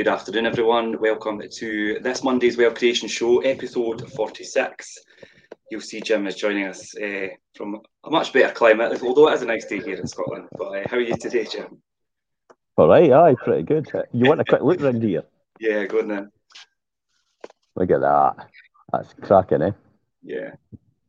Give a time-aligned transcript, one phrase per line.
[0.00, 0.98] Good afternoon, everyone.
[0.98, 4.96] Welcome to this Monday's Wealth Creation Show, episode 46.
[5.70, 9.42] You'll see Jim is joining us uh, from a much better climate, although it is
[9.42, 10.48] a nice day here in Scotland.
[10.56, 11.82] But uh, how are you today, Jim?
[12.78, 13.88] All right, aye, pretty good.
[14.10, 15.24] You want a quick look around here?
[15.60, 16.32] Yeah, go on then.
[17.76, 18.36] Look at that.
[18.90, 19.72] That's cracking, eh?
[20.22, 20.52] Yeah.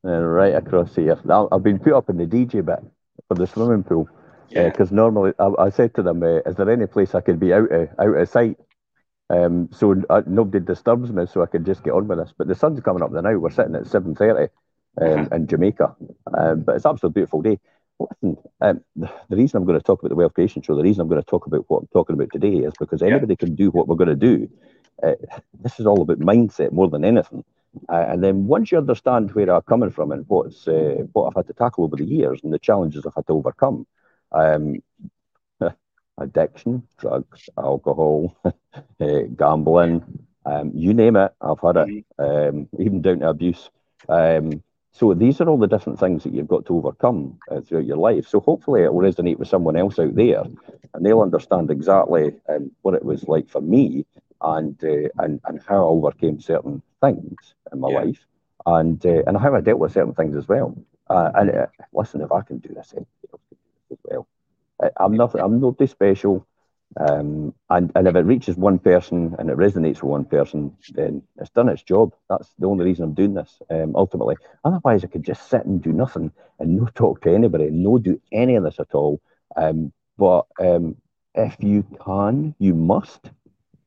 [0.03, 1.17] And right across here.
[1.23, 2.83] Now, I've been put up in the DJ bit
[3.29, 4.09] for the swimming pool.
[4.49, 4.99] Because yeah.
[4.99, 7.53] uh, normally I, I, said to them, uh, "Is there any place I could be
[7.53, 8.57] out of out of sight?"
[9.31, 12.33] Um, so uh, nobody disturbs me, so I can just get on with this.
[12.37, 13.37] But the sun's coming up now.
[13.37, 14.51] We're sitting at seven thirty
[15.01, 15.95] um, in Jamaica,
[16.37, 17.59] um, but it's absolutely beautiful day.
[17.99, 20.83] Listen, um, the, the, reason I'm going to talk about the Wealth Creation Show, the
[20.83, 23.45] reason I'm going to talk about what I'm talking about today, is because anybody yeah.
[23.45, 24.49] can do what we're going to do.
[25.01, 25.13] Uh,
[25.61, 27.45] this is all about mindset more than anything.
[27.87, 31.35] Uh, and then once you understand where I'm coming from and what's uh, what I've
[31.35, 33.87] had to tackle over the years and the challenges I've had to overcome,
[34.33, 34.81] um,
[36.21, 38.51] addiction, drugs, alcohol, uh,
[39.37, 42.57] gambling, um, you name it, I've had it, mm-hmm.
[42.57, 43.69] um, even down to abuse.
[44.09, 44.63] Um,
[44.93, 47.97] so these are all the different things that you've got to overcome uh, throughout your
[47.97, 48.27] life.
[48.27, 50.43] So hopefully it will resonate with someone else out there,
[50.93, 54.05] and they'll understand exactly um, what it was like for me,
[54.41, 57.99] and uh, and and how I overcame certain things in my yeah.
[57.99, 58.25] life,
[58.65, 60.75] and uh, and how I dealt with certain things as well.
[61.09, 64.03] Uh, and uh, listen, if I can do this, anybody else can do this as
[64.03, 64.27] well.
[64.97, 65.41] I'm nothing.
[65.41, 66.47] I'm not special.
[66.99, 71.23] Um, and, and if it reaches one person and it resonates with one person, then
[71.37, 72.13] it's done its job.
[72.29, 74.35] That's the only reason I'm doing this, um, ultimately.
[74.65, 78.19] Otherwise, I could just sit and do nothing and no talk to anybody, no do
[78.31, 79.21] any of this at all.
[79.55, 80.97] Um, but um,
[81.33, 83.31] if you can, you must,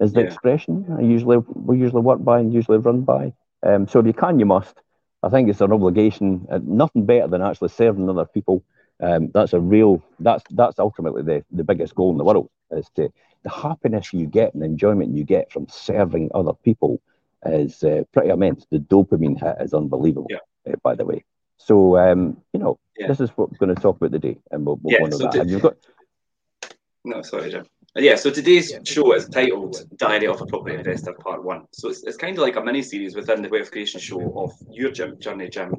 [0.01, 0.27] is the yeah.
[0.27, 3.33] expression I usually we usually work by and usually run by.
[3.63, 4.75] Um, so if you can, you must.
[5.23, 8.63] I think it's an obligation, uh, nothing better than actually serving other people
[9.01, 12.89] um, that's a real that's that's ultimately the, the biggest goal in the world is
[12.97, 17.01] to the happiness you get and the enjoyment you get from serving other people
[17.47, 18.67] is uh, pretty immense.
[18.71, 20.73] The dopamine hit is unbelievable, yeah.
[20.73, 21.25] uh, by the way.
[21.59, 23.09] So um, you know, yeah.
[23.09, 25.49] this is what we're going to talk about today, and we'll, we'll yeah, so that.
[25.49, 25.77] you've got
[27.05, 27.67] no, sorry, Jim.
[27.97, 31.67] Yeah, so today's show is titled Diary of a Property Investor Part 1.
[31.73, 34.53] So it's, it's kind of like a mini series within the Wealth Creation Show of
[34.71, 35.75] your Jim, journey, Jim,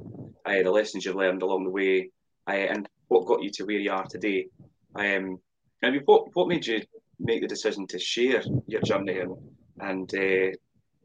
[0.45, 2.11] uh, the lessons you've learned along the way,
[2.53, 4.47] and what got you to where you are today.
[4.95, 5.39] Um,
[5.83, 6.81] I mean, what what made you
[7.19, 9.35] make the decision to share your journey and
[9.79, 10.55] and uh,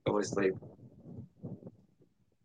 [0.06, 0.50] obviously.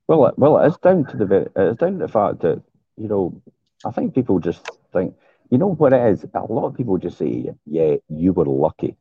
[0.07, 2.61] Well, well, it's down to the it's down to the fact that
[2.97, 3.41] you know
[3.85, 5.15] I think people just think
[5.49, 6.25] you know what it is.
[6.33, 8.97] A lot of people just say, "Yeah, you were lucky."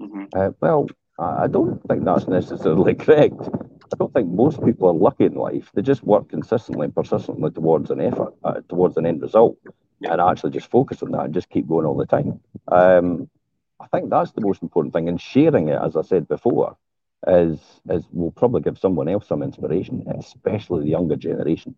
[0.00, 0.24] Mm-hmm.
[0.34, 3.40] Uh, well, I don't think that's necessarily correct.
[3.92, 5.70] I don't think most people are lucky in life.
[5.74, 9.56] They just work consistently and persistently towards an effort, uh, towards an end result
[10.02, 12.40] and actually just focus on that and just keep going all the time.
[12.68, 13.28] Um,
[13.80, 15.08] I think that's the most important thing.
[15.08, 16.76] And sharing it, as I said before,
[17.26, 17.58] is
[17.90, 21.74] is will probably give someone else some inspiration, especially the younger generation.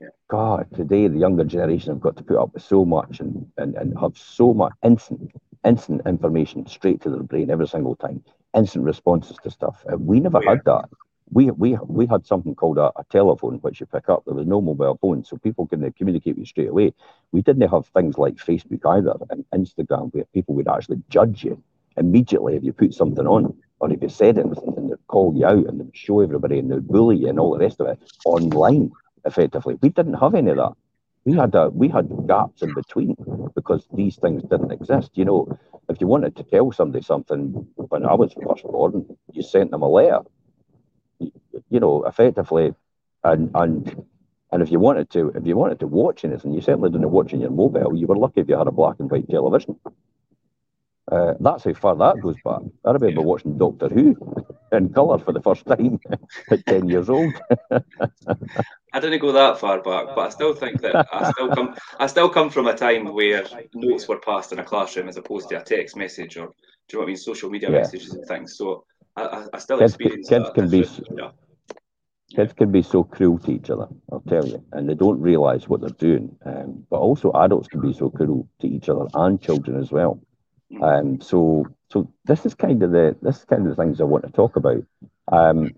[0.00, 0.08] Yeah.
[0.28, 3.74] God, today the younger generation have got to put up with so much and, and,
[3.74, 5.30] and have so much instant
[5.64, 8.24] instant information straight to their brain every single time,
[8.56, 9.84] instant responses to stuff.
[9.92, 10.50] Uh, we never yeah.
[10.50, 10.88] had that
[11.32, 14.24] we we we had something called a, a, telephone which you pick up.
[14.24, 16.92] There was no mobile phone, so people can uh, communicate with you straight away.
[17.32, 21.62] We didn't have things like Facebook either and Instagram where people would actually judge you
[21.96, 25.46] immediately if you put something on or if you said anything and they'd call you
[25.46, 27.98] out and they'd show everybody and they'd bully you and all the rest of it
[28.24, 28.90] online
[29.24, 29.78] effectively.
[29.80, 30.72] We didn't have any of that.
[31.24, 33.16] We had a, we had gaps in between
[33.54, 35.10] because these things didn't exist.
[35.14, 35.58] You know,
[35.88, 39.82] if you wanted to tell somebody something when I was first born, you sent them
[39.82, 40.20] a letter
[41.70, 42.74] you know, effectively,
[43.24, 44.04] and and
[44.52, 47.32] and if you wanted to, if you wanted to watch anything, you certainly didn't watch
[47.32, 47.96] on your mobile.
[47.96, 49.76] You were lucky if you had a black and white television.
[51.10, 52.60] Uh, that's how far that goes back.
[52.84, 54.16] I remember watching Doctor Who
[54.72, 55.98] in colour for the first time
[56.50, 57.32] at ten years old.
[58.92, 61.76] I didn't go that far back, but I still think that I still come.
[61.98, 63.44] I still come from a time where
[63.74, 66.46] notes were passed in a classroom as opposed to a text message or
[66.88, 67.78] do you know what I mean, social media yeah.
[67.78, 68.56] messages and things.
[68.56, 68.84] So
[69.16, 70.54] I, I still kids, experience kids that.
[70.54, 71.30] can be yeah.
[72.34, 73.86] Kids can be so cruel to each other.
[74.10, 76.36] I'll tell you, and they don't realise what they're doing.
[76.44, 80.20] Um, but also, adults can be so cruel to each other and children as well.
[80.72, 80.82] Mm.
[80.82, 84.04] Um, so, so this is kind of the this is kind of the things I
[84.04, 84.84] want to talk about.
[85.30, 85.74] Um,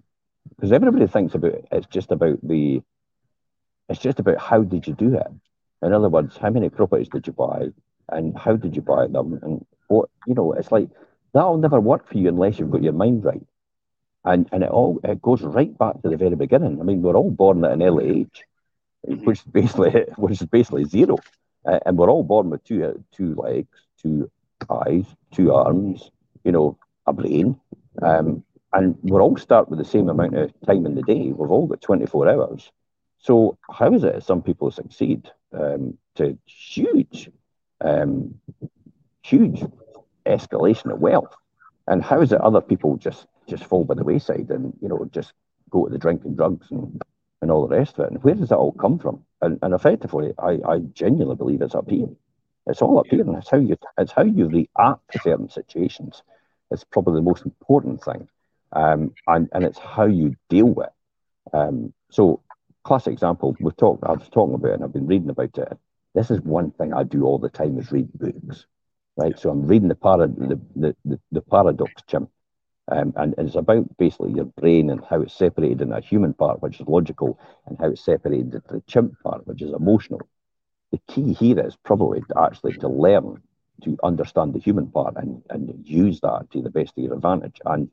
[0.48, 2.82] because everybody thinks about it, it's just about the
[3.88, 5.26] it's just about how did you do it.
[5.82, 7.68] In other words, how many properties did you buy,
[8.08, 10.52] and how did you buy them, and what you know.
[10.52, 10.88] It's like
[11.32, 13.42] that'll never work for you unless you've got your mind right.
[14.24, 16.80] And and it all it goes right back to the very beginning.
[16.80, 18.44] I mean, we're all born at an early age,
[19.02, 21.16] which is basically which is basically zero,
[21.66, 24.30] uh, and we're all born with two two legs, two
[24.70, 26.10] eyes, two arms,
[26.44, 26.76] you know,
[27.06, 27.56] a brain,
[28.02, 28.42] Um,
[28.72, 31.32] and we're all start with the same amount of time in the day.
[31.32, 32.70] We've all got 24 hours.
[33.18, 37.30] So how is it some people succeed um, to huge,
[37.80, 38.34] um,
[39.22, 39.64] huge
[40.26, 41.34] escalation of wealth?
[41.86, 45.08] And how is it other people just just fall by the wayside and you know
[45.12, 45.32] just
[45.70, 47.02] go to the drinking drugs and,
[47.40, 48.12] and all the rest of it?
[48.12, 49.24] And where does that all come from?
[49.40, 52.08] And, and effectively, I, I genuinely believe it's up here.
[52.66, 56.22] It's all up here, and it's how you it's how you react to certain situations.
[56.70, 58.28] It's probably the most important thing,
[58.72, 60.86] um, and and it's how you deal with.
[60.86, 61.56] It.
[61.56, 62.40] Um, so,
[62.84, 64.04] classic example we've talked.
[64.04, 65.76] I was talking about, it and I've been reading about it.
[66.14, 68.66] This is one thing I do all the time: is read books.
[69.16, 72.30] Right, so I'm reading the parad the, the, the, the paradox chimp,
[72.92, 76.62] um, and it's about basically your brain and how it's separated in that human part,
[76.62, 80.20] which is logical, and how it's separated the chimp part, which is emotional
[80.92, 83.42] the key here is probably actually to learn
[83.82, 87.60] to understand the human part and, and use that to the best of your advantage.
[87.64, 87.88] And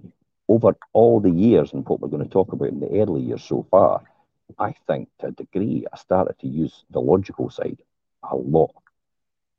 [0.47, 3.43] over all the years and what we're going to talk about in the early years
[3.43, 4.03] so far,
[4.59, 7.81] I think to a degree I started to use the logical side
[8.29, 8.73] a lot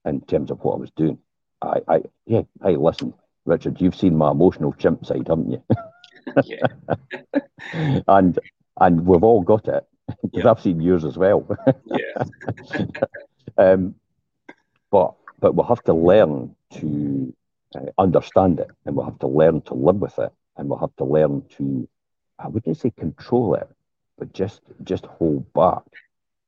[0.05, 1.19] in terms of what I was doing.
[1.63, 3.15] I, I yeah, hey, listen,
[3.51, 5.63] Richard, you've seen my emotional chimp side, haven't you?
[6.45, 7.41] yeah.
[8.09, 8.39] and
[8.81, 9.85] and we've all got it
[10.23, 10.51] because yeah.
[10.51, 11.47] I've seen yours as well.
[11.87, 12.23] yeah.
[13.59, 13.97] Um,
[14.91, 17.35] but but we'll have to learn to
[17.75, 20.95] uh, understand it, and we'll have to learn to live with it, and we'll have
[20.97, 21.89] to learn to
[22.39, 23.69] I wouldn't say control it,
[24.17, 25.83] but just just hold back.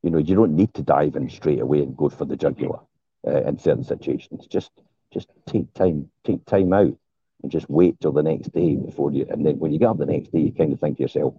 [0.03, 2.81] You know, you don't need to dive in straight away and go for the jugular
[3.27, 4.47] uh, in certain situations.
[4.47, 4.71] Just
[5.13, 6.97] just take time, take time out,
[7.43, 9.27] and just wait till the next day before you.
[9.31, 11.35] And then when you get up the next day, you kind of think to yourself,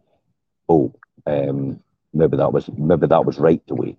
[0.70, 0.94] "Oh,
[1.25, 1.80] um,
[2.14, 3.98] maybe that was maybe that was right to wait."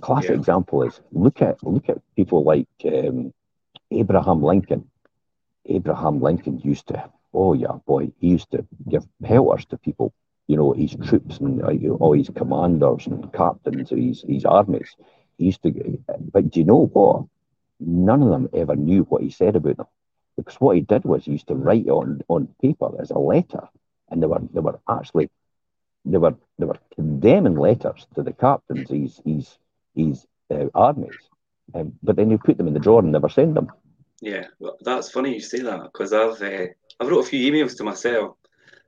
[0.00, 0.36] classic yeah.
[0.36, 3.32] example is look at look at people like um,
[3.90, 4.88] Abraham Lincoln.
[5.66, 10.12] Abraham Lincoln used to, oh yeah, boy, he used to give pelters to people,
[10.46, 14.94] you know, his troops and uh, all his commanders and captains of his, his armies.
[15.38, 15.98] He used to,
[16.32, 17.24] but do you know what?
[17.80, 19.86] None of them ever knew what he said about them,
[20.36, 23.68] because what he did was he used to write on on paper as a letter,
[24.10, 25.30] and they were they were actually
[26.04, 28.90] they were they were condemning letters to the captains.
[28.90, 29.58] He's he's
[29.94, 31.28] his uh, armies,
[31.74, 33.70] um, but then you put them in the drawer and never send them.
[34.20, 36.66] Yeah, well, that's funny you say that because I've uh,
[37.00, 38.36] I've wrote a few emails to myself.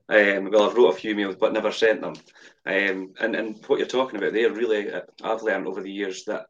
[0.08, 2.14] Um, well, I've wrote a few emails but never sent them.
[2.64, 6.24] Um, and and what you're talking about there, really, uh, I've learned over the years
[6.24, 6.46] that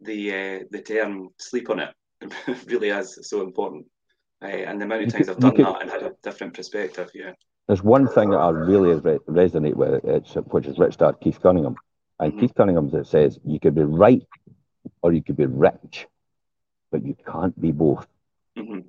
[0.00, 1.94] the uh, the term "sleep on it"
[2.66, 3.86] really is so important.
[4.42, 7.32] Uh, and the amount of times I've done that and had a different perspective, yeah.
[7.66, 11.40] There's one thing that I really re- resonate with, it's, which is Rich Dad Keith
[11.40, 11.76] Cunningham.
[12.18, 14.26] And Keith Cunningham says you could be right
[15.02, 16.06] or you could be rich,
[16.90, 18.06] but you can't be both.
[18.58, 18.80] Mm-hmm.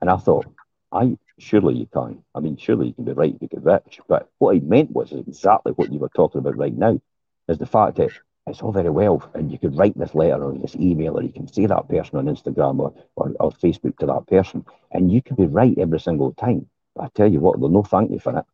[0.00, 0.46] And I thought,
[0.92, 2.22] I surely you can.
[2.34, 4.00] I mean, surely you can be right, you can be rich.
[4.08, 7.00] But what he meant was exactly what you were talking about right now,
[7.48, 8.10] is the fact that
[8.46, 11.32] it's all very well, and you could write this letter or this email, or you
[11.32, 15.22] can see that person on Instagram or, or, or Facebook to that person, and you
[15.22, 16.66] can be right every single time.
[16.94, 18.44] But I tell you what, they'll no thank you for it.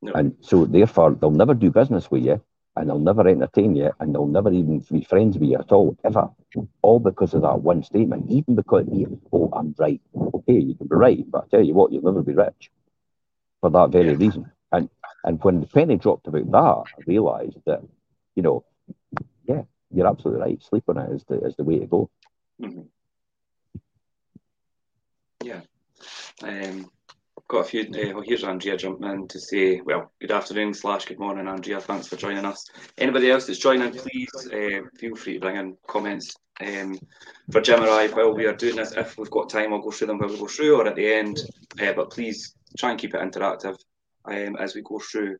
[0.00, 0.12] No.
[0.12, 2.40] And so therefore they'll never do business with you
[2.76, 5.96] and they'll never entertain you and they'll never even be friends with you at all,
[6.04, 6.30] ever.
[6.82, 8.86] All because of that one statement, even because,
[9.32, 10.00] oh, I'm right.
[10.16, 12.70] Okay, you can be right, but I tell you what, you'll never be rich
[13.60, 14.50] for that very reason.
[14.70, 14.88] And
[15.24, 17.82] and when the penny dropped about that, I realised that,
[18.36, 18.64] you know,
[19.92, 20.62] you're absolutely right.
[20.62, 22.10] Sleep on it is the, is the way to go.
[22.60, 22.82] Mm-hmm.
[25.44, 25.60] Yeah.
[26.42, 26.90] Um,
[27.48, 27.82] got a few.
[27.82, 31.80] Uh, well, here's Andrea jumping in to say, well, good afternoon slash good morning, Andrea.
[31.80, 32.68] Thanks for joining us.
[32.98, 36.98] Anybody else that's joining, please uh, feel free to bring in comments um,
[37.50, 38.92] for Jim or I while we are doing this.
[38.92, 41.12] If we've got time, I'll go through them while we go through or at the
[41.12, 41.40] end.
[41.80, 43.76] Uh, but please try and keep it interactive
[44.26, 45.38] um, as we go through.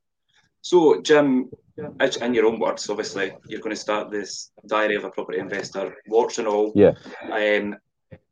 [0.69, 1.49] So, Jim,
[1.79, 5.97] in your own words, obviously, you're going to start this diary of a property investor,
[6.07, 6.93] warts and all, yeah.
[7.33, 7.75] um,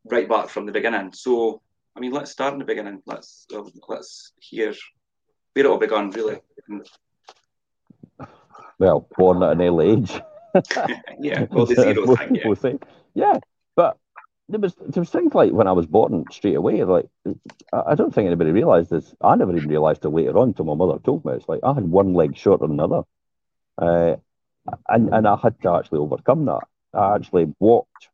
[0.05, 1.13] right back from the beginning.
[1.13, 1.63] So,
[1.95, 3.01] I mean, let's start in the beginning.
[3.07, 4.75] Let's uh, let's hear
[5.53, 6.37] where it all began, really.
[8.77, 10.11] Well, born at an early age.
[11.19, 12.43] yeah, well, the zero thing, yeah.
[13.15, 13.39] Yeah,
[14.49, 16.83] there was there was things like when I was born straight away.
[16.83, 17.07] Like
[17.73, 19.13] I don't think anybody realised this.
[19.21, 21.33] I never even realised till later on, till my mother told me.
[21.33, 23.03] It's like I had one leg shorter than another,
[23.77, 24.15] uh,
[24.87, 26.61] and and I had to actually overcome that.
[26.93, 28.09] I actually walked.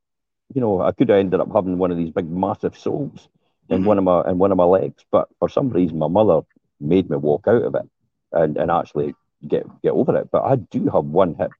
[0.54, 3.28] You know, I could have ended up having one of these big, massive soles
[3.70, 3.88] in mm-hmm.
[3.88, 5.06] one of my in one of my legs.
[5.12, 6.42] But for some reason, my mother
[6.80, 7.90] made me walk out of it
[8.32, 9.14] and, and actually
[9.48, 10.30] get get over it.
[10.32, 11.52] But I do have one hip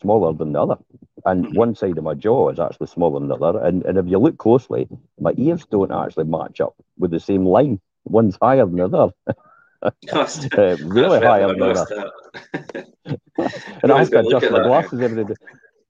[0.00, 0.78] smaller than the other,
[1.24, 1.56] and mm-hmm.
[1.56, 3.64] one side of my jaw is actually smaller than the other.
[3.64, 4.88] And and if you look closely,
[5.20, 9.12] my ears don't actually match up with the same line one's higher than the other.
[10.58, 12.10] uh, really higher than the other.
[13.82, 15.34] and I have to adjust my glasses every day.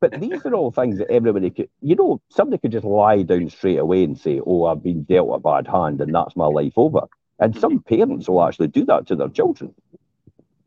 [0.01, 3.49] But these are all things that everybody could, you know, somebody could just lie down
[3.49, 6.75] straight away and say, Oh, I've been dealt a bad hand and that's my life
[6.77, 7.03] over.
[7.39, 9.75] And some parents will actually do that to their children.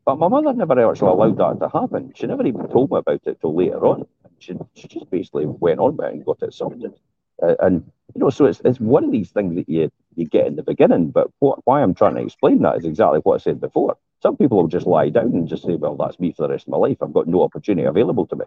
[0.04, 2.12] But my mother never actually allowed that to happen.
[2.14, 4.06] She never even told me about it till later on.
[4.38, 6.94] She, she just basically went on with it and got it sorted.
[7.42, 10.46] Uh, and, you know, so it's, it's one of these things that you, you get
[10.46, 11.10] in the beginning.
[11.10, 13.96] But what, why I'm trying to explain that is exactly what I said before.
[14.22, 16.66] Some people will just lie down and just say, well, that's me for the rest
[16.66, 16.98] of my life.
[17.02, 18.44] I've got no opportunity available to me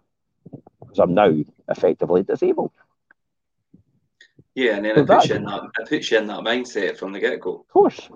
[0.79, 1.33] because I'm now
[1.69, 2.71] effectively disabled.
[4.55, 6.97] Yeah, and then so it, puts you in that, it puts you in that mindset
[6.97, 7.61] from the get go.
[7.61, 8.09] Of course.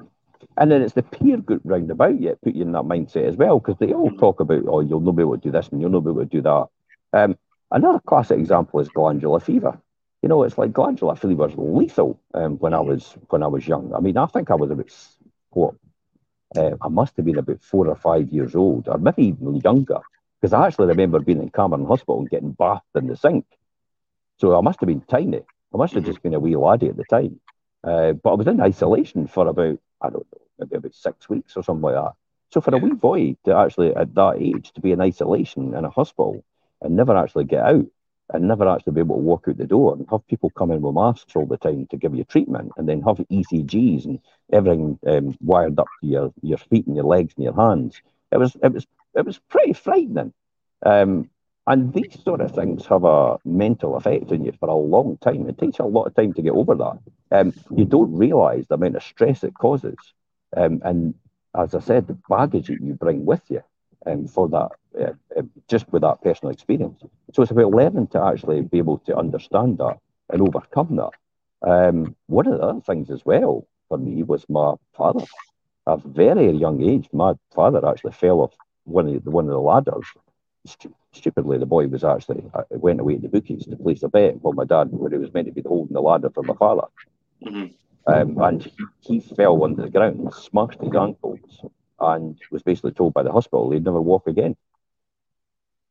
[0.58, 3.38] And then it's the peer group round about you put you in that mindset as
[3.38, 5.82] well, because they all talk about, oh, you'll not be able to do this and
[5.82, 6.67] you'll not be able to do that.
[7.13, 7.38] Um,
[7.72, 9.79] another classic example is glandular fever.
[10.22, 13.67] You know, it's like glandular fever was lethal um, when I was when I was
[13.67, 13.94] young.
[13.94, 14.91] I mean, I think I was about
[15.51, 15.75] what
[16.56, 20.00] uh, I must have been about four or five years old, or maybe even younger,
[20.41, 23.46] because I actually remember being in Cameron Hospital and getting bathed in the sink.
[24.39, 25.41] So I must have been tiny.
[25.74, 27.39] I must have just been a wee laddie at the time.
[27.88, 31.56] Uh, but I was in isolation for about, I don't know, maybe about six weeks
[31.56, 32.13] or something like that.
[32.51, 35.86] So for a wee boy to actually, at that age, to be in isolation in
[35.86, 36.44] a hospital
[36.82, 37.86] and never actually get out
[38.34, 40.82] and never actually be able to walk out the door and have people come in
[40.82, 44.20] with masks all the time to give you treatment and then have ECGs and
[44.51, 48.01] everything um, wired up to your, your feet and your legs and your hands.
[48.34, 50.34] It was, it was, it was pretty frightening.
[50.86, 51.29] Um,
[51.67, 55.47] and these sort of things have a mental effect on you for a long time.
[55.50, 57.00] It takes a lot of time to get over that.
[57.29, 59.97] Um, you don't realise the amount of stress it causes.
[60.55, 61.13] Um, and
[61.53, 63.62] as I said, the baggage that you bring with you
[64.05, 67.01] um, for that, uh, uh, just with that personal experience.
[67.33, 69.97] So it's about learning to actually be able to understand that
[70.29, 71.69] and overcome that.
[71.69, 75.25] Um, one of the other things as well for me was my father.
[75.86, 78.53] At a very young age, my father actually fell off
[78.86, 80.05] one of the, one of the ladders
[81.12, 84.41] stupidly, the boy was actually uh, went away to the bookies to place a bet
[84.41, 86.88] while my dad, when he was meant to be holding the ladder for my father.
[87.43, 88.12] Mm-hmm.
[88.12, 88.71] Um, and he,
[89.01, 91.39] he, fell onto the ground, smashed his ankles,
[92.00, 94.55] and was basically told by the hospital he'd never walk again.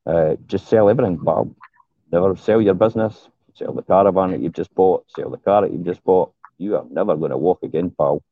[0.06, 1.54] Uh, just sell everything, Bob.
[2.12, 5.73] Never sell your business, sell the caravan that you've just bought, sell the car that
[5.73, 6.33] you've just bought.
[6.59, 8.23] You are never going to walk again, pal.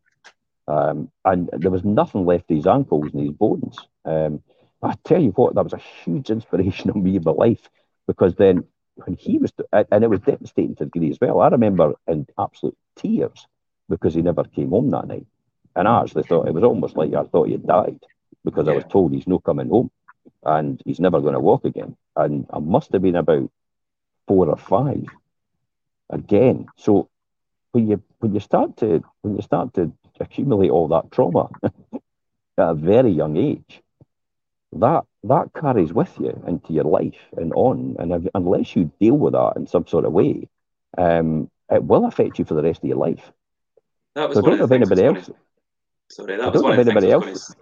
[0.66, 3.76] Um, and there was nothing left of his ankles and his bones.
[4.04, 4.42] Um,
[4.84, 7.68] I tell you what, that was a huge inspiration on me in my life
[8.06, 8.64] because then
[8.96, 11.40] when he was, and it was devastating to degree as well.
[11.40, 13.46] I remember in absolute tears
[13.88, 15.26] because he never came home that night.
[15.76, 18.00] And I actually thought it was almost like I thought he had died
[18.44, 18.72] because yeah.
[18.72, 19.90] I was told he's not coming home
[20.44, 21.96] and he's never going to walk again.
[22.16, 23.50] And I must have been about
[24.28, 25.06] four or five
[26.10, 26.66] again.
[26.76, 27.08] So
[27.72, 32.70] when you when you start to when you start to accumulate all that trauma at
[32.70, 33.82] a very young age,
[34.81, 37.97] that that carries with you into your life and on.
[37.99, 40.49] And if, unless you deal with that in some sort of way,
[40.99, 43.33] um, it will affect you for the rest of your life.
[44.14, 45.31] That was so I don't know if anybody else.
[46.11, 47.54] Sorry, that I don't know if anybody else.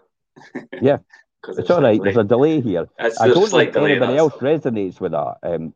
[0.80, 0.98] yeah,
[1.48, 2.00] it's, all right.
[2.02, 2.88] There's a delay here.
[2.98, 5.74] It's I don't think anybody else resonates with that, um,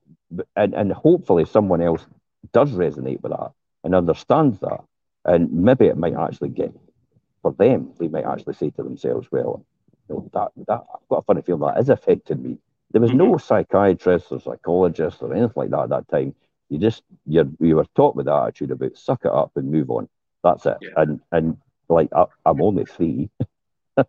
[0.56, 2.04] and and hopefully someone else
[2.52, 3.52] does resonate with that
[3.84, 4.80] and understands that,
[5.24, 6.72] and maybe it might actually get
[7.42, 7.92] for them.
[7.98, 9.64] They might actually say to themselves, "Well,
[10.08, 12.58] know, that, that I've got a funny feeling that is affecting me.
[12.92, 13.46] There was no mm-hmm.
[13.46, 16.34] psychiatrist or psychologist or anything like that at that time.
[16.68, 19.90] You just you you were taught with that attitude about suck it up and move
[19.90, 20.08] on.
[20.42, 20.78] That's it.
[20.80, 20.90] Yeah.
[20.96, 21.56] And and
[21.88, 23.30] like I, am only three.
[23.96, 24.04] How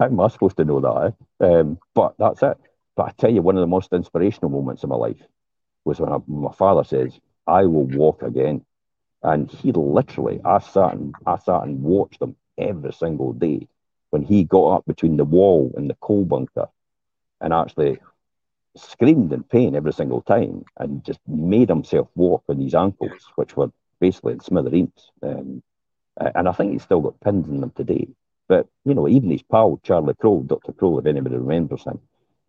[0.00, 1.14] am I supposed to know that?
[1.40, 1.46] Eh?
[1.46, 2.56] Um, but that's it.
[2.96, 5.22] But I tell you, one of the most inspirational moments of my life
[5.84, 8.64] was when I, my father says, "I will walk again,"
[9.22, 13.68] and he literally, I sat and I sat and watched him every single day
[14.12, 16.68] when he got up between the wall and the coal bunker
[17.40, 17.98] and actually
[18.76, 23.56] screamed in pain every single time and just made himself walk on his ankles, which
[23.56, 25.10] were basically in smithereens.
[25.22, 25.62] Um,
[26.18, 28.06] and I think he's still got pins in them today.
[28.48, 30.72] But, you know, even his pal, Charlie Crow, Dr.
[30.72, 31.98] Crow, if anybody remembers him,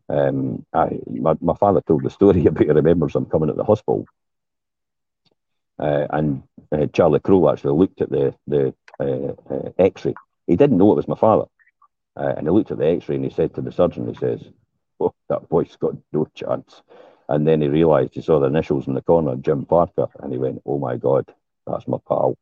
[0.09, 3.63] um, I, my, my father told the story about he remembers him coming at the
[3.63, 4.05] hospital.
[5.79, 6.43] Uh, and
[6.73, 10.13] uh, Charlie Crow actually looked at the, the uh, uh x ray.
[10.45, 11.45] He didn't know it was my father.
[12.15, 14.15] Uh, and he looked at the x ray and he said to the surgeon, he
[14.15, 14.41] says,
[14.99, 16.81] Oh, that boy's got no chance.
[17.27, 20.37] And then he realised he saw the initials in the corner, Jim Parker, and he
[20.37, 21.25] went, Oh my God,
[21.65, 22.37] that's my pal.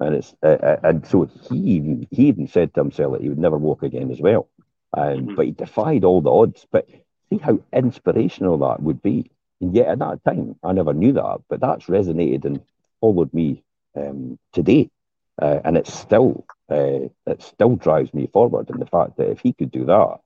[0.00, 3.28] And it's uh, uh and so he even, he even said to himself that he
[3.28, 4.48] would never walk again as well.
[4.92, 5.34] And mm-hmm.
[5.36, 6.66] but he defied all the odds.
[6.70, 6.88] But
[7.30, 9.30] see how inspirational that would be.
[9.60, 12.60] And yet at that time, I never knew that, but that's resonated and
[13.00, 13.62] followed me
[13.96, 14.90] um, today.
[15.40, 18.70] Uh, and it still uh, it still drives me forward.
[18.70, 20.18] And the fact that if he could do that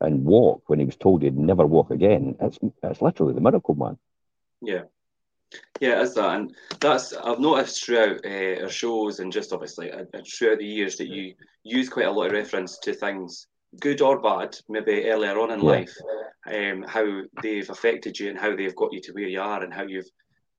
[0.00, 3.74] and walk when he was told he'd never walk again, it's it's literally the miracle
[3.74, 3.98] man.
[4.60, 4.82] Yeah.
[5.80, 9.92] Yeah, it is that, and that's I've noticed throughout uh, our shows and just obviously
[9.92, 14.00] uh, throughout the years that you use quite a lot of reference to things, good
[14.00, 15.66] or bad, maybe earlier on in yeah.
[15.66, 15.94] life,
[16.46, 19.74] um, how they've affected you and how they've got you to where you are and
[19.74, 20.08] how you've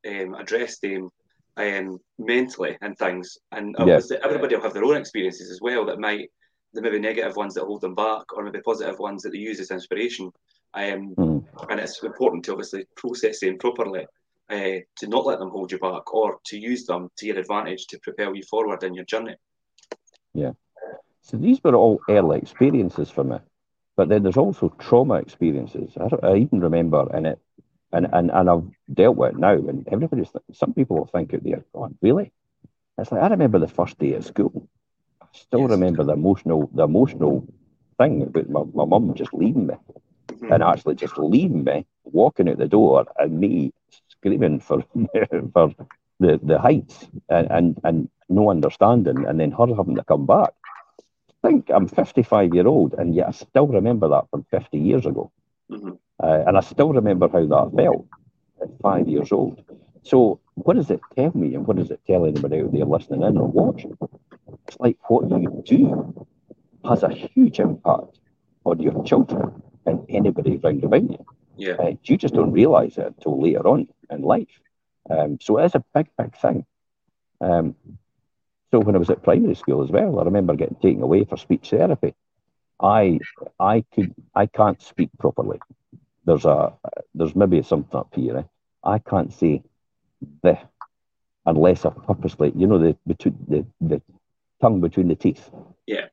[0.08, 1.10] um, addressed them
[1.58, 3.38] um, mentally and things.
[3.52, 4.26] And obviously, yeah.
[4.26, 6.30] everybody will have their own experiences as well that might,
[6.74, 9.60] the maybe negative ones that hold them back, or maybe positive ones that they use
[9.60, 10.32] as inspiration.
[10.74, 11.46] Um, mm.
[11.70, 14.08] And it's important to obviously process them properly,
[14.50, 17.86] uh, to not let them hold you back, or to use them to your advantage
[17.88, 19.36] to propel you forward in your journey.
[20.34, 20.54] Yeah.
[21.22, 23.38] So these were all early experiences for me.
[23.96, 25.94] But then there's also trauma experiences.
[25.96, 27.40] I, I even remember, and it
[27.94, 31.44] and, and, and I've dealt with it now, and everybody's, some people will think out
[31.44, 32.32] there, going, really?
[32.98, 34.68] It's like, I remember the first day at school.
[35.22, 35.70] I still yes.
[35.72, 37.48] remember the emotional, the emotional
[38.00, 39.76] thing about my, my mum just leaving me
[40.28, 40.52] mm-hmm.
[40.52, 43.72] and actually just leaving me, walking out the door and me
[44.10, 44.84] screaming for,
[45.54, 45.74] for
[46.20, 50.54] the, the heights and, and, and no understanding and then her having to come back.
[51.44, 55.06] I think I'm 55 year old and yet I still remember that from 50 years
[55.06, 55.32] ago.
[55.74, 55.92] Mm-hmm.
[56.22, 58.06] Uh, and I still remember how that felt
[58.62, 59.64] at five years old.
[60.04, 63.24] So, what does it tell me, and what does it tell anybody out there listening
[63.24, 63.98] in or watching?
[64.68, 66.28] It's like what you do
[66.86, 68.20] has a huge impact
[68.66, 71.26] on your children and anybody around about you.
[71.58, 71.74] Yeah.
[71.74, 74.60] Uh, you just don't realize it until later on in life.
[75.10, 76.66] Um, so, it is a big, big thing.
[77.42, 77.76] Um,
[78.72, 81.38] so, when I was at primary school as well, I remember getting taken away for
[81.38, 82.14] speech therapy.
[82.84, 83.20] I
[83.60, 85.60] I could I can't speak properly
[86.26, 86.74] there's a
[87.14, 88.38] there's maybe something up here.
[88.38, 88.44] Eh?
[88.84, 89.64] I can't say
[90.42, 90.58] the
[91.46, 94.02] unless I purposely, you know, the between the, the
[94.62, 95.50] tongue between the teeth.
[95.86, 96.08] Yeah.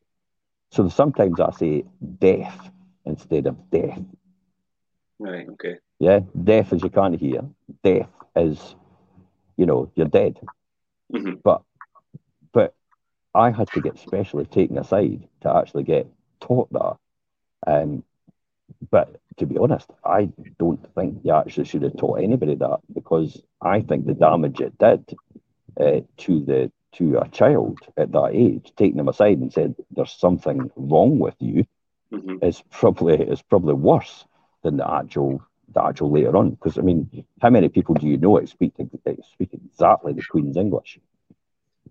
[0.70, 1.84] So sometimes I say
[2.18, 2.70] death
[3.04, 4.00] instead of death.
[5.18, 5.48] Right.
[5.50, 5.76] Okay.
[5.98, 6.20] Yeah.
[6.44, 7.42] Death as you can't hear.
[7.84, 8.74] Death is,
[9.56, 10.38] you know, you're dead.
[11.12, 11.34] Mm-hmm.
[11.44, 11.62] But
[12.52, 12.74] but
[13.34, 16.08] I had to get specially taken aside to actually get
[16.40, 16.96] taught that.
[17.66, 18.04] Um,
[18.90, 23.42] but to be honest, I don't think you actually should have taught anybody that because
[23.60, 25.16] I think the damage it did
[25.78, 30.12] uh, to the to a child at that age, taking them aside and said there's
[30.12, 31.64] something wrong with you,
[32.12, 32.44] mm-hmm.
[32.44, 34.24] is probably is probably worse
[34.62, 36.50] than the actual the actual later on.
[36.50, 40.22] Because I mean, how many people do you know that speak that speak exactly the
[40.22, 40.98] Queen's English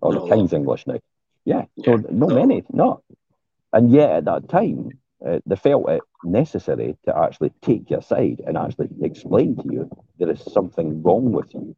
[0.00, 1.00] or the King's English now?
[1.44, 3.02] Yeah, so no many, not.
[3.72, 4.90] And yet at that time,
[5.26, 9.90] uh, they felt it necessary to actually take your side and actually explain to you
[10.18, 11.76] there is something wrong with you.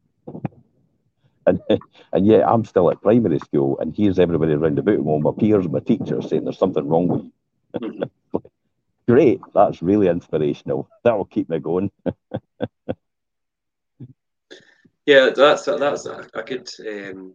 [1.45, 1.59] And
[2.13, 5.31] and yet I'm still at primary school, and here's everybody around about me, all my
[5.37, 7.31] peers, my teachers saying there's something wrong with
[7.81, 8.03] you.
[9.07, 10.89] Great, that's really inspirational.
[11.03, 11.91] That will keep me going.
[15.05, 17.33] yeah, that's that's I could um,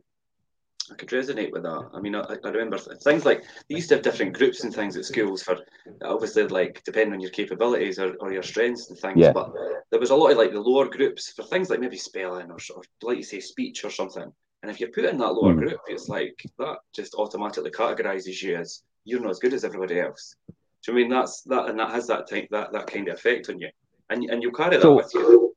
[0.91, 1.91] I could resonate with that.
[1.93, 4.97] I mean, I, I, remember things like they used to have different groups and things
[4.97, 5.59] at schools for
[6.03, 9.19] obviously like depending on your capabilities or, or your strengths and things.
[9.19, 9.33] Yeah.
[9.33, 9.53] But
[9.91, 12.59] there was a lot of like the lower groups for things like maybe spelling or,
[12.75, 14.33] or like you say speech or something.
[14.63, 15.59] And if you're put in that lower mm.
[15.59, 20.01] group, it's like that just automatically categorizes you as you're not as good as everybody
[20.01, 20.35] else.
[20.81, 23.49] So I mean that's that and that has that type that that kind of effect
[23.49, 23.71] on you,
[24.11, 25.48] and and you carry that so, with you.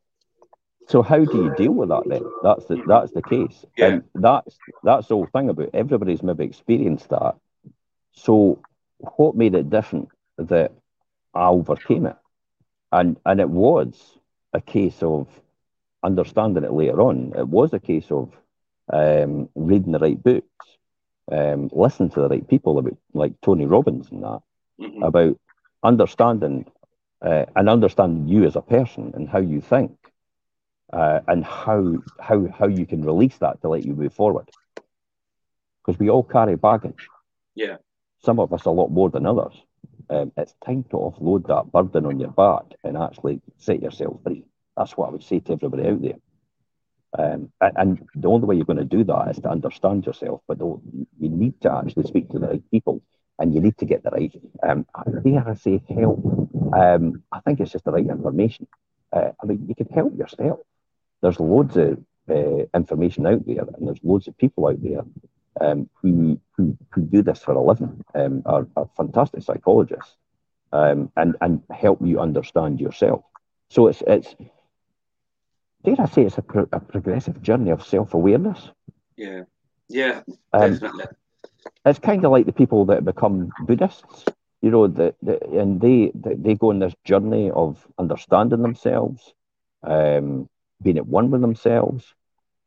[0.87, 2.23] So how do you deal with that then?
[2.43, 3.87] That's the that's the case, yeah.
[3.87, 7.35] and that's that's the whole thing about everybody's maybe experienced that.
[8.13, 8.61] So
[8.97, 10.73] what made it different that
[11.33, 12.17] I overcame it,
[12.91, 14.17] and and it was
[14.53, 15.27] a case of
[16.03, 17.33] understanding it later on.
[17.37, 18.35] It was a case of
[18.91, 20.65] um, reading the right books,
[21.31, 24.41] um, listening to the right people about like Tony Robbins and that
[24.79, 25.03] mm-hmm.
[25.03, 25.39] about
[25.83, 26.65] understanding
[27.21, 29.97] uh, and understanding you as a person and how you think
[30.93, 34.49] uh, and how how how you can release that to let you move forward.
[35.85, 37.07] Because we all carry baggage.
[37.55, 37.77] Yeah.
[38.23, 39.53] Some of us a lot more than others.
[40.09, 44.43] Um, it's time to offload that burden on your back and actually set yourself free.
[44.77, 46.19] That's what I would say to everybody out there.
[47.17, 50.41] Um, and, and, the only way you're going to do that is to understand yourself,
[50.47, 53.01] but you need to actually speak to the right people
[53.37, 54.85] and you need to get the right, um,
[55.23, 56.23] dare I say, help.
[56.73, 58.67] Um, I think it's just the right information.
[59.11, 60.59] Uh, I mean, you can help yourself
[61.21, 65.01] there's loads of uh, information out there, and there's loads of people out there
[65.59, 70.15] um, who, who, who do this for a living, um, are, are fantastic psychologists,
[70.73, 73.23] um, and and help you understand yourself.
[73.69, 74.35] So it's it's
[75.83, 78.69] dare I say it's a, pro- a progressive journey of self awareness.
[79.17, 79.43] Yeah,
[79.89, 80.21] yeah,
[80.53, 81.05] um, definitely.
[81.85, 84.25] it's kind of like the people that become Buddhists,
[84.61, 89.33] you know, that the, and they, they go on this journey of understanding themselves,
[89.83, 90.49] um,
[90.81, 92.13] being at one with themselves,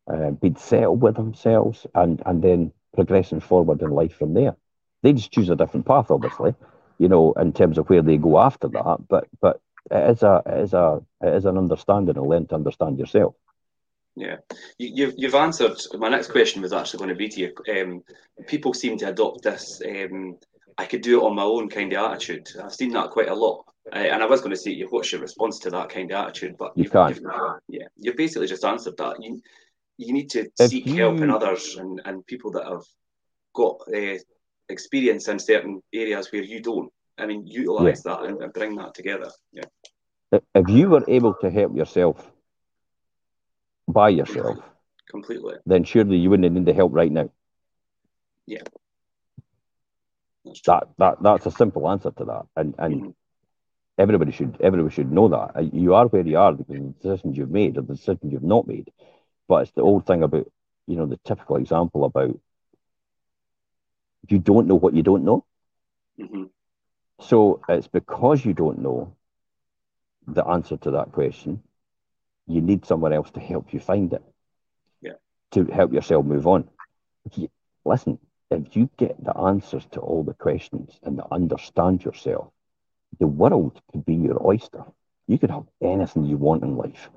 [0.06, 4.56] uh, being settled with themselves, and and then progressing forward in life from there.
[5.02, 6.54] They just choose a different path, obviously,
[6.98, 8.98] you know, in terms of where they go after that.
[9.08, 12.54] But but it is a it is a it is an understanding and learn to
[12.54, 13.34] understand yourself.
[14.16, 14.36] Yeah,
[14.78, 15.76] you, have you've answered.
[15.94, 17.54] My next question was actually going to be to you.
[17.68, 18.04] Um,
[18.46, 20.38] people seem to adopt this um,
[20.78, 22.48] "I could do it on my own" kind of attitude.
[22.62, 25.20] I've seen that quite a lot, uh, and I was going to say, what's your
[25.20, 26.56] response to that kind of attitude?
[26.58, 27.18] But you can't.
[27.68, 29.22] yeah, you've basically just answered that.
[29.22, 29.40] You
[29.96, 30.96] you need to if seek you...
[30.96, 32.82] help in others and, and people that have
[33.54, 34.18] got uh,
[34.68, 36.90] experience in certain areas where you don't.
[37.16, 38.16] I mean, utilize yeah.
[38.16, 39.30] that and, and bring that together.
[39.52, 39.64] Yeah.
[40.32, 42.28] If you were able to help yourself
[43.86, 44.58] by yourself,
[45.08, 47.30] completely, then surely you wouldn't need the help right now.
[48.46, 48.62] Yeah.
[50.66, 53.10] That that that's a simple answer to that, and and mm-hmm.
[53.98, 56.92] Everybody should everybody should know that uh, you are where you are because of the
[57.02, 58.90] decisions you've made or the decisions you've not made.
[59.48, 60.50] But it's the old thing about
[60.86, 62.38] you know the typical example about
[64.28, 65.44] you don't know what you don't know.
[66.18, 66.44] Mm-hmm.
[67.20, 69.14] So it's because you don't know
[70.26, 71.62] the answer to that question
[72.46, 74.22] you need someone else to help you find it.
[75.00, 75.12] Yeah.
[75.52, 76.68] To help yourself move on.
[77.34, 77.48] You,
[77.84, 78.18] listen,
[78.50, 82.48] if you get the answers to all the questions and understand yourself,
[83.18, 84.84] the world could be your oyster.
[85.26, 87.10] You could have anything you want in life.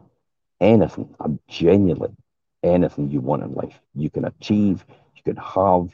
[0.59, 1.13] Anything.
[1.19, 2.15] I'm genuinely
[2.63, 3.79] anything you want in life.
[3.95, 5.89] You can achieve, you can have,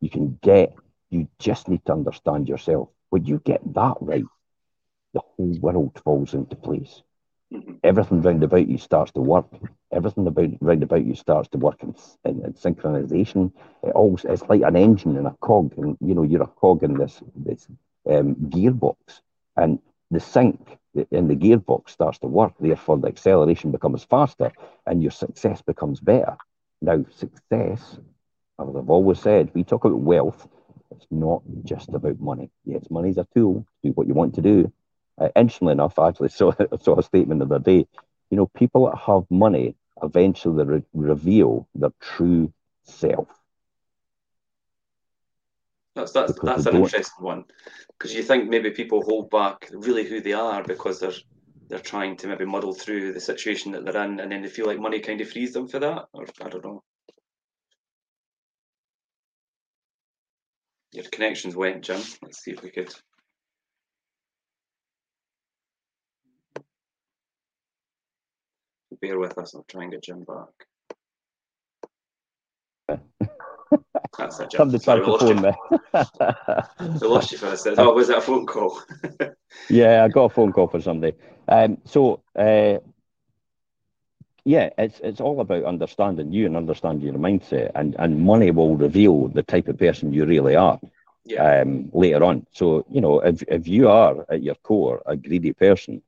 [0.00, 0.74] you can get.
[1.10, 2.88] You just need to understand yourself.
[3.10, 4.24] When you get that right,
[5.14, 7.02] the whole world falls into place.
[7.52, 7.74] Mm-hmm.
[7.82, 9.46] Everything round about you starts to work.
[9.90, 11.94] Everything about round about you starts to work in,
[12.24, 13.52] in, in synchronization.
[13.82, 16.82] It always it's like an engine and a cog, and you know you're a cog
[16.82, 17.66] in this this
[18.06, 19.22] um, gearbox,
[19.58, 20.78] and the sync
[21.12, 22.54] in the gearbox starts to work.
[22.60, 24.52] Therefore, the acceleration becomes faster,
[24.86, 26.36] and your success becomes better.
[26.82, 27.98] Now, success,
[28.60, 30.48] as I've always said, we talk about wealth.
[30.92, 32.50] It's not just about money.
[32.64, 34.72] Yes, money's a tool to do what you want to do,
[35.20, 37.86] uh, interestingly enough, I actually saw, saw a statement the other day.
[38.30, 42.52] You know, people that have money eventually re- reveal their true
[42.84, 43.28] self.
[45.98, 47.44] That's that's that's an interesting one
[47.98, 51.12] because you think maybe people hold back really who they are because they're
[51.68, 54.66] they're trying to maybe muddle through the situation that they're in, and then they feel
[54.66, 56.82] like money kind of frees them for that, or I don't know.
[60.92, 62.00] Your connections went, Jim.
[62.22, 62.94] Let's see if we could.
[69.00, 69.54] bear with us.
[69.54, 70.68] I'll try and get Jim back.
[74.16, 74.40] That's.
[74.54, 75.52] Somebody tried to phone me.
[77.00, 77.80] we lost you for a second.
[77.80, 78.80] Oh, was that a phone call?
[79.70, 81.16] yeah, I got a phone call for somebody.
[81.46, 82.78] Um, so, uh,
[84.44, 88.76] yeah, it's it's all about understanding you and understanding your mindset, and, and money will
[88.76, 90.80] reveal the type of person you really are
[91.28, 91.60] yeah.
[91.60, 92.46] um, later on.
[92.52, 96.02] So, you know, if, if you are at your core a greedy person,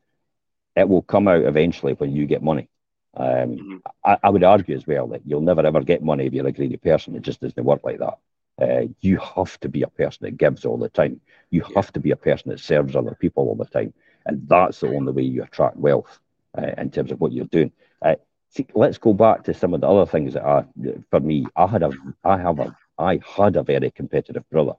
[0.77, 2.68] it will come out eventually when you get money.
[3.14, 3.77] Um, mm-hmm.
[4.05, 6.53] I, I, would argue as well that you'll never ever get money if you're a
[6.53, 7.16] greedy person.
[7.16, 8.18] It just doesn't work like that.
[8.61, 11.20] Uh, you have to be a person that gives all the time.
[11.51, 11.75] You yeah.
[11.77, 13.92] have to be a person that serves other people all the time,
[14.27, 16.20] and that's the only way you attract wealth
[16.57, 17.73] uh, in terms of what you're doing.
[18.03, 18.16] Uh,
[18.51, 20.64] see, let's go back to some of the other things that I,
[21.11, 21.90] for me, I had a,
[22.25, 24.75] I have a, I had a very competitive brother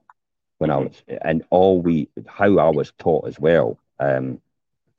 [0.60, 0.86] when I mm-hmm.
[0.86, 3.78] was, and all we, how I was taught as well.
[4.00, 4.42] Um,